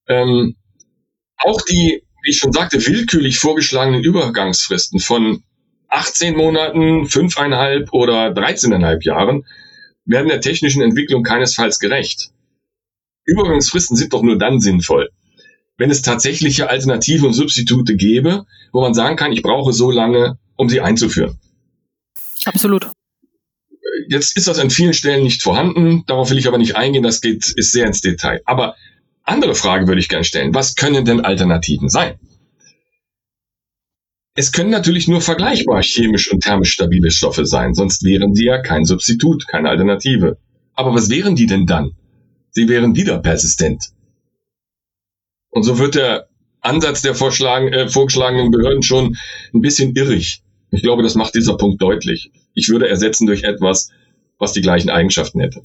Ähm, 0.08 0.56
auch 1.38 1.62
die 1.62 2.04
wie 2.28 2.32
ich 2.32 2.39
schon 2.39 2.52
sagte, 2.52 2.86
willkürlich 2.86 3.39
vorgeschlagenen 3.39 4.04
Übergangsfristen 4.04 5.00
von 5.00 5.43
18 5.88 6.36
Monaten, 6.36 7.06
5,5 7.06 7.91
oder 7.91 8.34
13,5 8.34 9.06
Jahren 9.06 9.45
werden 10.04 10.28
der 10.28 10.41
technischen 10.41 10.82
Entwicklung 10.82 11.23
keinesfalls 11.23 11.80
gerecht. 11.80 12.32
Übergangsfristen 13.23 13.95
sind 13.95 14.12
doch 14.12 14.23
nur 14.23 14.38
dann 14.38 14.60
sinnvoll, 14.60 15.10
wenn 15.78 15.92
es 15.92 16.02
tatsächliche 16.02 16.70
Alternativen 16.70 17.28
und 17.28 17.34
Substitute 17.34 17.96
gäbe, 17.96 18.46
wo 18.72 18.82
man 18.82 18.94
sagen 18.94 19.16
kann, 19.16 19.32
ich 19.32 19.44
brauche 19.44 19.74
so 19.74 19.92
lange, 19.92 20.38
um 20.56 20.70
sie 20.70 20.82
einzuführen. 20.82 21.38
Absolut. 22.46 22.90
Jetzt 24.10 24.38
ist 24.38 24.48
das 24.48 24.60
an 24.60 24.70
vielen 24.70 24.94
Stellen 24.94 25.24
nicht 25.24 25.42
vorhanden, 25.42 26.04
darauf 26.08 26.30
will 26.30 26.38
ich 26.38 26.48
aber 26.48 26.58
nicht 26.58 26.76
eingehen, 26.76 27.04
das 27.04 27.22
geht, 27.22 27.54
ist 27.56 27.72
sehr 27.72 27.86
ins 27.86 28.02
Detail. 28.02 28.42
Aber 28.46 28.76
andere 29.24 29.56
Frage 29.56 29.88
würde 29.88 30.00
ich 30.00 30.10
gerne 30.10 30.24
stellen. 30.24 30.54
Was 30.54 30.76
können 30.76 31.06
denn 31.06 31.22
Alternativen 31.22 31.90
sein? 31.90 32.20
Es 34.34 34.52
können 34.52 34.70
natürlich 34.70 35.08
nur 35.08 35.20
vergleichbar 35.20 35.82
chemisch 35.82 36.32
und 36.32 36.44
thermisch 36.44 36.72
stabile 36.72 37.10
Stoffe 37.10 37.46
sein, 37.46 37.74
sonst 37.74 38.04
wären 38.04 38.36
sie 38.36 38.46
ja 38.46 38.62
kein 38.62 38.86
Substitut, 38.86 39.48
keine 39.48 39.70
Alternative. 39.70 40.38
Aber 40.76 40.94
was 40.94 41.10
wären 41.10 41.36
die 41.36 41.48
denn 41.48 41.66
dann? 41.66 41.94
Sie 42.52 42.70
wären 42.70 42.96
wieder 42.96 43.18
persistent. 43.18 43.90
Und 45.58 45.63
so 45.63 45.80
wird 45.80 45.96
der 45.96 46.28
Ansatz 46.62 47.02
der 47.02 47.13
äh, 47.13 47.89
vorgeschlagenen 47.89 48.52
Behörden 48.52 48.84
schon 48.84 49.17
ein 49.56 49.62
bisschen 49.62 49.96
irrig. 49.96 50.43
Ich 50.70 50.84
glaube, 50.84 51.02
das 51.02 51.15
macht 51.15 51.34
dieser 51.34 51.58
Punkt 51.58 51.82
deutlich. 51.82 52.32
Ich 52.54 52.70
würde 52.70 52.88
ersetzen 52.88 53.26
durch 53.26 53.41
etwas, 53.41 53.89
was 54.38 54.54
die 54.54 54.62
gleichen 54.62 54.91
Eigenschaften 54.91 55.39
hätte. 55.39 55.63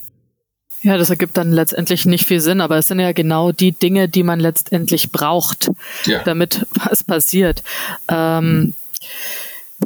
Ja, 0.82 0.96
das 0.96 1.10
ergibt 1.10 1.36
dann 1.36 1.52
letztendlich 1.52 2.06
nicht 2.06 2.24
viel 2.26 2.40
Sinn, 2.40 2.62
aber 2.62 2.78
es 2.78 2.86
sind 2.86 3.00
ja 3.00 3.12
genau 3.12 3.52
die 3.52 3.72
Dinge, 3.72 4.08
die 4.08 4.22
man 4.22 4.40
letztendlich 4.40 5.12
braucht, 5.12 5.70
ja. 6.06 6.22
damit 6.24 6.66
was 6.86 7.04
passiert. 7.04 7.62
Ähm, 8.08 8.72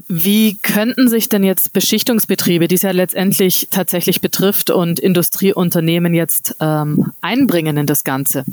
wie 0.07 0.57
könnten 0.63 1.09
sich 1.09 1.29
denn 1.29 1.43
jetzt 1.43 1.73
Beschichtungsbetriebe, 1.73 2.69
die 2.69 2.77
es 2.77 2.83
ja 2.83 2.93
letztendlich 2.93 3.67
tatsächlich 3.73 4.21
betrifft, 4.21 4.71
und 4.71 5.01
Industrieunternehmen 5.01 6.15
jetzt 6.15 6.55
ähm, 6.61 7.11
einbringen 7.23 7.77
in 7.77 7.87
das 7.87 8.05
Ganze? 8.05 8.45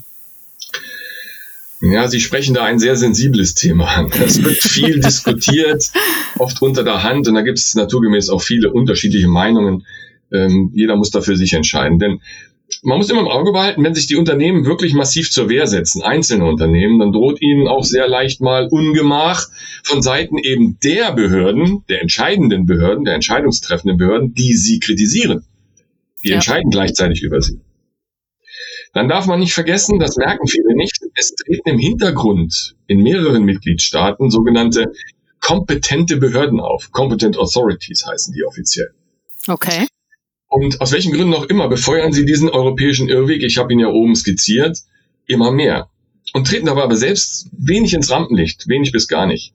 Ja, 1.85 2.07
Sie 2.07 2.21
sprechen 2.21 2.53
da 2.55 2.63
ein 2.63 2.79
sehr 2.79 2.95
sensibles 2.95 3.55
Thema 3.55 3.85
an. 3.97 4.09
Es 4.25 4.41
wird 4.41 4.57
viel 4.61 5.01
diskutiert, 5.01 5.91
oft 6.39 6.61
unter 6.61 6.85
der 6.85 7.03
Hand, 7.03 7.27
und 7.27 7.33
da 7.33 7.41
gibt 7.41 7.59
es 7.59 7.75
naturgemäß 7.75 8.29
auch 8.29 8.41
viele 8.41 8.71
unterschiedliche 8.71 9.27
Meinungen. 9.27 9.85
Ähm, 10.31 10.71
jeder 10.73 10.95
muss 10.95 11.11
da 11.11 11.19
für 11.19 11.35
sich 11.35 11.51
entscheiden. 11.51 11.99
Denn 11.99 12.21
man 12.83 12.97
muss 12.97 13.09
immer 13.09 13.19
im 13.19 13.27
Auge 13.27 13.51
behalten, 13.51 13.83
wenn 13.83 13.93
sich 13.93 14.07
die 14.07 14.15
Unternehmen 14.15 14.63
wirklich 14.63 14.93
massiv 14.93 15.29
zur 15.29 15.49
Wehr 15.49 15.67
setzen, 15.67 16.01
einzelne 16.01 16.45
Unternehmen, 16.45 16.99
dann 16.99 17.11
droht 17.11 17.41
ihnen 17.41 17.67
auch 17.67 17.83
sehr 17.83 18.07
leicht 18.07 18.39
mal 18.39 18.69
Ungemach 18.71 19.49
von 19.83 20.01
Seiten 20.01 20.37
eben 20.37 20.77
der 20.81 21.11
Behörden, 21.11 21.83
der 21.89 22.01
entscheidenden 22.01 22.65
Behörden, 22.65 23.03
der 23.03 23.15
entscheidungstreffenden 23.15 23.97
Behörden, 23.97 24.33
die 24.33 24.53
sie 24.53 24.79
kritisieren. 24.79 25.43
Die 26.23 26.29
ja. 26.29 26.35
entscheiden 26.35 26.71
gleichzeitig 26.71 27.23
über 27.23 27.41
sie. 27.41 27.59
Dann 28.93 29.09
darf 29.09 29.25
man 29.25 29.39
nicht 29.39 29.53
vergessen, 29.53 29.99
das 29.99 30.17
merken 30.17 30.47
viele 30.47 30.75
nicht, 30.75 30.99
es 31.15 31.33
treten 31.35 31.69
im 31.69 31.79
Hintergrund 31.79 32.75
in 32.85 33.01
mehreren 33.01 33.43
Mitgliedstaaten 33.43 34.29
sogenannte 34.29 34.93
kompetente 35.39 36.17
Behörden 36.17 36.59
auf. 36.59 36.91
Competent 36.91 37.37
Authorities 37.37 38.05
heißen 38.05 38.33
die 38.33 38.43
offiziell. 38.45 38.93
Okay. 39.47 39.87
Und 40.47 40.79
aus 40.79 40.91
welchen 40.91 41.11
Gründen 41.11 41.33
auch 41.33 41.45
immer 41.45 41.67
befeuern 41.67 42.13
sie 42.13 42.25
diesen 42.25 42.49
europäischen 42.49 43.09
Irrweg, 43.09 43.43
ich 43.43 43.57
habe 43.57 43.73
ihn 43.73 43.79
ja 43.79 43.87
oben 43.87 44.15
skizziert, 44.15 44.77
immer 45.25 45.51
mehr. 45.51 45.89
Und 46.33 46.47
treten 46.47 46.67
dabei 46.67 46.83
aber 46.83 46.95
selbst 46.95 47.49
wenig 47.51 47.93
ins 47.95 48.11
Rampenlicht, 48.11 48.67
wenig 48.67 48.91
bis 48.91 49.07
gar 49.07 49.25
nicht. 49.25 49.53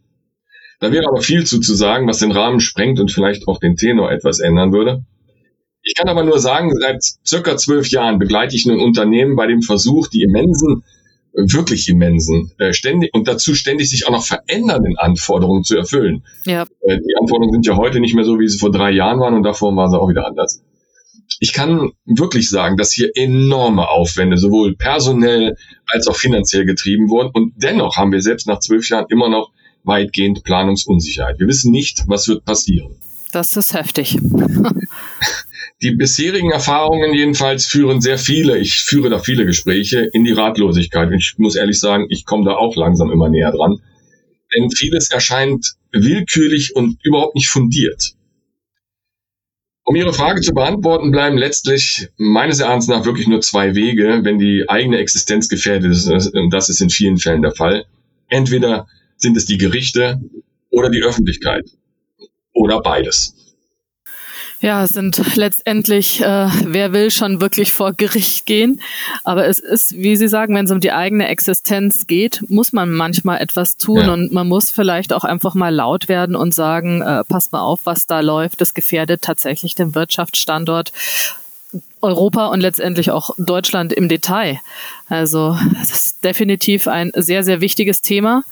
Da 0.80 0.92
wäre 0.92 1.06
aber 1.08 1.22
viel 1.22 1.46
zu, 1.46 1.60
zu 1.60 1.74
sagen, 1.74 2.08
was 2.08 2.18
den 2.18 2.32
Rahmen 2.32 2.60
sprengt 2.60 3.00
und 3.00 3.10
vielleicht 3.12 3.48
auch 3.48 3.58
den 3.58 3.76
Tenor 3.76 4.10
etwas 4.10 4.40
ändern 4.40 4.72
würde. 4.72 5.04
Ich 5.88 5.94
kann 5.94 6.08
aber 6.08 6.22
nur 6.22 6.38
sagen, 6.38 6.70
seit 6.78 7.02
circa 7.26 7.56
zwölf 7.56 7.88
Jahren 7.88 8.18
begleite 8.18 8.54
ich 8.54 8.66
ein 8.66 8.78
Unternehmen 8.78 9.36
bei 9.36 9.46
dem 9.46 9.62
Versuch, 9.62 10.08
die 10.08 10.22
immensen, 10.22 10.84
wirklich 11.32 11.88
immensen, 11.88 12.52
äh, 12.58 12.74
ständig 12.74 13.14
und 13.14 13.26
dazu 13.26 13.54
ständig 13.54 13.88
sich 13.88 14.06
auch 14.06 14.12
noch 14.12 14.24
verändernden 14.24 14.98
Anforderungen 14.98 15.64
zu 15.64 15.76
erfüllen. 15.76 16.24
Ja. 16.44 16.64
Äh, 16.82 16.98
die 16.98 17.14
Anforderungen 17.18 17.52
sind 17.52 17.66
ja 17.66 17.76
heute 17.76 18.00
nicht 18.00 18.14
mehr 18.14 18.24
so, 18.24 18.38
wie 18.38 18.48
sie 18.48 18.58
vor 18.58 18.70
drei 18.70 18.90
Jahren 18.90 19.20
waren 19.20 19.34
und 19.34 19.44
davor 19.44 19.74
waren 19.76 19.90
sie 19.90 19.98
auch 19.98 20.08
wieder 20.08 20.26
anders 20.26 20.60
ich 21.40 21.52
kann 21.52 21.92
wirklich 22.04 22.48
sagen, 22.48 22.76
dass 22.76 22.92
hier 22.92 23.10
enorme 23.14 23.88
Aufwände 23.88 24.38
sowohl 24.38 24.76
personell 24.76 25.56
als 25.86 26.08
auch 26.08 26.16
finanziell 26.16 26.64
getrieben 26.64 27.08
wurden. 27.08 27.30
Und 27.32 27.52
dennoch 27.56 27.96
haben 27.96 28.12
wir 28.12 28.22
selbst 28.22 28.46
nach 28.46 28.60
zwölf 28.60 28.88
Jahren 28.88 29.06
immer 29.08 29.28
noch 29.28 29.50
weitgehend 29.84 30.42
Planungsunsicherheit. 30.44 31.38
Wir 31.38 31.46
wissen 31.46 31.70
nicht, 31.70 32.04
was 32.06 32.28
wird 32.28 32.44
passieren. 32.44 32.96
Das 33.32 33.56
ist 33.56 33.74
heftig. 33.74 34.18
Die 35.80 35.92
bisherigen 35.92 36.50
Erfahrungen 36.50 37.14
jedenfalls 37.14 37.66
führen 37.66 38.00
sehr 38.00 38.18
viele, 38.18 38.58
ich 38.58 38.80
führe 38.80 39.10
da 39.10 39.20
viele 39.20 39.46
Gespräche 39.46 40.08
in 40.12 40.24
die 40.24 40.32
Ratlosigkeit. 40.32 41.08
Und 41.08 41.18
ich 41.18 41.34
muss 41.38 41.54
ehrlich 41.54 41.78
sagen, 41.78 42.06
ich 42.08 42.24
komme 42.24 42.44
da 42.44 42.56
auch 42.56 42.74
langsam 42.74 43.12
immer 43.12 43.28
näher 43.28 43.52
dran. 43.52 43.80
Denn 44.56 44.70
vieles 44.70 45.10
erscheint 45.10 45.74
willkürlich 45.92 46.74
und 46.74 46.98
überhaupt 47.04 47.36
nicht 47.36 47.48
fundiert. 47.48 48.14
Um 49.84 49.94
Ihre 49.94 50.12
Frage 50.12 50.40
zu 50.40 50.52
beantworten, 50.52 51.12
bleiben 51.12 51.38
letztlich 51.38 52.08
meines 52.18 52.60
Erachtens 52.60 52.88
nach 52.88 53.06
wirklich 53.06 53.28
nur 53.28 53.40
zwei 53.40 53.74
Wege, 53.74 54.20
wenn 54.22 54.38
die 54.38 54.68
eigene 54.68 54.98
Existenz 54.98 55.48
gefährdet 55.48 55.92
ist. 55.92 56.08
Und 56.08 56.50
das 56.50 56.68
ist 56.68 56.80
in 56.80 56.90
vielen 56.90 57.18
Fällen 57.18 57.42
der 57.42 57.54
Fall. 57.54 57.86
Entweder 58.28 58.86
sind 59.16 59.36
es 59.36 59.46
die 59.46 59.58
Gerichte 59.58 60.20
oder 60.70 60.90
die 60.90 61.02
Öffentlichkeit. 61.02 61.64
Oder 62.52 62.80
beides. 62.80 63.47
Ja, 64.60 64.82
es 64.82 64.90
sind 64.90 65.36
letztendlich, 65.36 66.20
äh, 66.20 66.48
wer 66.64 66.92
will 66.92 67.10
schon 67.10 67.40
wirklich 67.40 67.72
vor 67.72 67.92
Gericht 67.92 68.44
gehen. 68.44 68.80
Aber 69.22 69.46
es 69.46 69.60
ist, 69.60 69.94
wie 69.94 70.16
Sie 70.16 70.26
sagen, 70.26 70.54
wenn 70.54 70.64
es 70.64 70.72
um 70.72 70.80
die 70.80 70.90
eigene 70.90 71.28
Existenz 71.28 72.08
geht, 72.08 72.42
muss 72.48 72.72
man 72.72 72.92
manchmal 72.92 73.40
etwas 73.40 73.76
tun 73.76 74.00
ja. 74.00 74.12
und 74.12 74.32
man 74.32 74.48
muss 74.48 74.70
vielleicht 74.70 75.12
auch 75.12 75.24
einfach 75.24 75.54
mal 75.54 75.72
laut 75.72 76.08
werden 76.08 76.34
und 76.34 76.54
sagen, 76.54 77.02
äh, 77.02 77.22
passt 77.24 77.52
mal 77.52 77.60
auf, 77.60 77.80
was 77.84 78.06
da 78.06 78.20
läuft. 78.20 78.60
Das 78.60 78.74
gefährdet 78.74 79.22
tatsächlich 79.22 79.76
den 79.76 79.94
Wirtschaftsstandort 79.94 80.92
Europa 82.00 82.46
und 82.46 82.60
letztendlich 82.60 83.10
auch 83.10 83.30
Deutschland 83.36 83.92
im 83.92 84.08
Detail. 84.08 84.58
Also 85.08 85.56
das 85.78 85.90
ist 85.90 86.24
definitiv 86.24 86.88
ein 86.88 87.12
sehr, 87.14 87.44
sehr 87.44 87.60
wichtiges 87.60 88.02
Thema. 88.02 88.42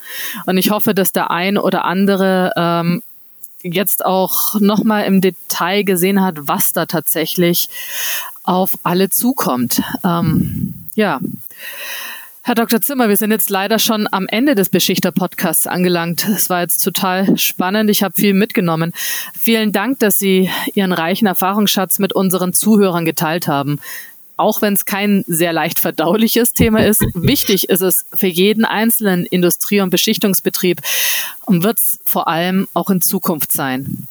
Und 0.47 0.59
ich 0.59 0.71
hoffe, 0.71 0.95
dass 0.95 1.13
der 1.13 1.31
ein 1.31 1.57
oder 1.59 1.85
andere 1.85 2.53
ähm, 2.57 3.03
jetzt 3.73 4.05
auch 4.05 4.59
nochmal 4.61 5.05
im 5.05 5.21
Detail 5.21 5.83
gesehen 5.83 6.23
hat, 6.23 6.37
was 6.41 6.73
da 6.73 6.87
tatsächlich 6.87 7.69
auf 8.45 8.73
alle 8.83 9.11
zukommt. 9.11 9.83
Ähm, 10.05 10.87
ja. 10.95 11.21
Herr 12.43 12.55
Dr. 12.55 12.81
Zimmer, 12.81 13.09
wir 13.09 13.17
sind 13.17 13.33
jetzt 13.33 13.51
leider 13.51 13.81
schon 13.81 14.07
am 14.13 14.29
Ende 14.29 14.55
des 14.55 14.69
Beschichter-Podcasts 14.69 15.67
angelangt. 15.67 16.29
Es 16.29 16.49
war 16.49 16.61
jetzt 16.61 16.79
total 16.79 17.37
spannend. 17.37 17.91
Ich 17.91 18.05
habe 18.05 18.15
viel 18.15 18.35
mitgenommen. 18.35 18.93
Vielen 19.37 19.73
Dank, 19.73 19.99
dass 19.99 20.19
Sie 20.21 20.49
Ihren 20.75 20.93
reichen 20.93 21.27
Erfahrungsschatz 21.27 21.99
mit 21.99 22.13
unseren 22.13 22.53
Zuhörern 22.53 23.05
geteilt 23.05 23.49
haben 23.49 23.81
auch 24.37 24.63
wenn 24.63 24.75
es 24.75 24.85
kein 24.85 25.25
sehr 25.27 25.53
leicht 25.53 25.79
verdauliches 25.79 26.53
Thema 26.53 26.85
ist, 26.85 27.01
wichtig 27.15 27.69
ist 27.69 27.83
es 27.83 28.07
für 28.15 28.27
jeden 28.27 28.65
einzelnen 28.65 29.27
Industrie- 29.27 29.81
und 29.81 29.91
Beschichtungsbetrieb 29.91 30.81
und 31.47 31.63
wird 31.63 31.79
es 31.81 31.99
vor 32.05 32.29
allem 32.29 32.69
auch 32.75 32.91
in 32.91 33.01
Zukunft 33.01 33.53
sein. 33.53 34.09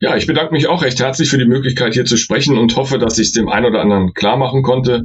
Ja, 0.00 0.16
ich 0.16 0.26
bedanke 0.26 0.52
mich 0.52 0.66
auch 0.66 0.82
recht 0.82 0.98
herzlich 0.98 1.28
für 1.28 1.36
die 1.36 1.44
Möglichkeit, 1.44 1.92
hier 1.92 2.06
zu 2.06 2.16
sprechen 2.16 2.56
und 2.56 2.74
hoffe, 2.76 2.98
dass 2.98 3.18
ich 3.18 3.28
es 3.28 3.32
dem 3.32 3.50
einen 3.50 3.66
oder 3.66 3.82
anderen 3.82 4.14
klar 4.14 4.38
machen 4.38 4.62
konnte. 4.62 5.04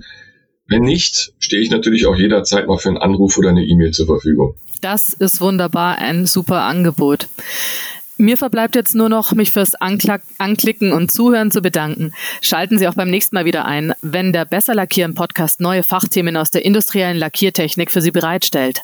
Wenn 0.67 0.83
nicht, 0.83 1.33
stehe 1.37 1.61
ich 1.61 1.69
natürlich 1.69 2.05
auch 2.05 2.15
jederzeit 2.15 2.67
mal 2.67 2.77
für 2.77 2.89
einen 2.89 2.97
Anruf 2.97 3.37
oder 3.37 3.49
eine 3.49 3.65
E-Mail 3.65 3.91
zur 3.91 4.05
Verfügung. 4.05 4.55
Das 4.81 5.13
ist 5.13 5.41
wunderbar, 5.41 5.97
ein 5.97 6.25
super 6.25 6.61
Angebot. 6.61 7.27
Mir 8.17 8.37
verbleibt 8.37 8.75
jetzt 8.75 8.95
nur 8.95 9.09
noch, 9.09 9.33
mich 9.33 9.51
fürs 9.51 9.75
Anklicken 9.75 10.93
und 10.93 11.11
Zuhören 11.11 11.51
zu 11.51 11.61
bedanken. 11.61 12.13
Schalten 12.41 12.79
Sie 12.79 12.87
auch 12.87 12.93
beim 12.93 13.09
nächsten 13.09 13.35
Mal 13.35 13.43
wieder 13.43 13.65
ein, 13.65 13.93
wenn 14.01 14.31
der 14.31 14.45
Besser 14.45 14.73
Lackieren 14.73 15.15
Podcast 15.15 15.59
neue 15.59 15.83
Fachthemen 15.83 16.37
aus 16.37 16.49
der 16.49 16.63
industriellen 16.63 17.17
Lackiertechnik 17.17 17.91
für 17.91 18.01
Sie 18.01 18.11
bereitstellt. 18.11 18.83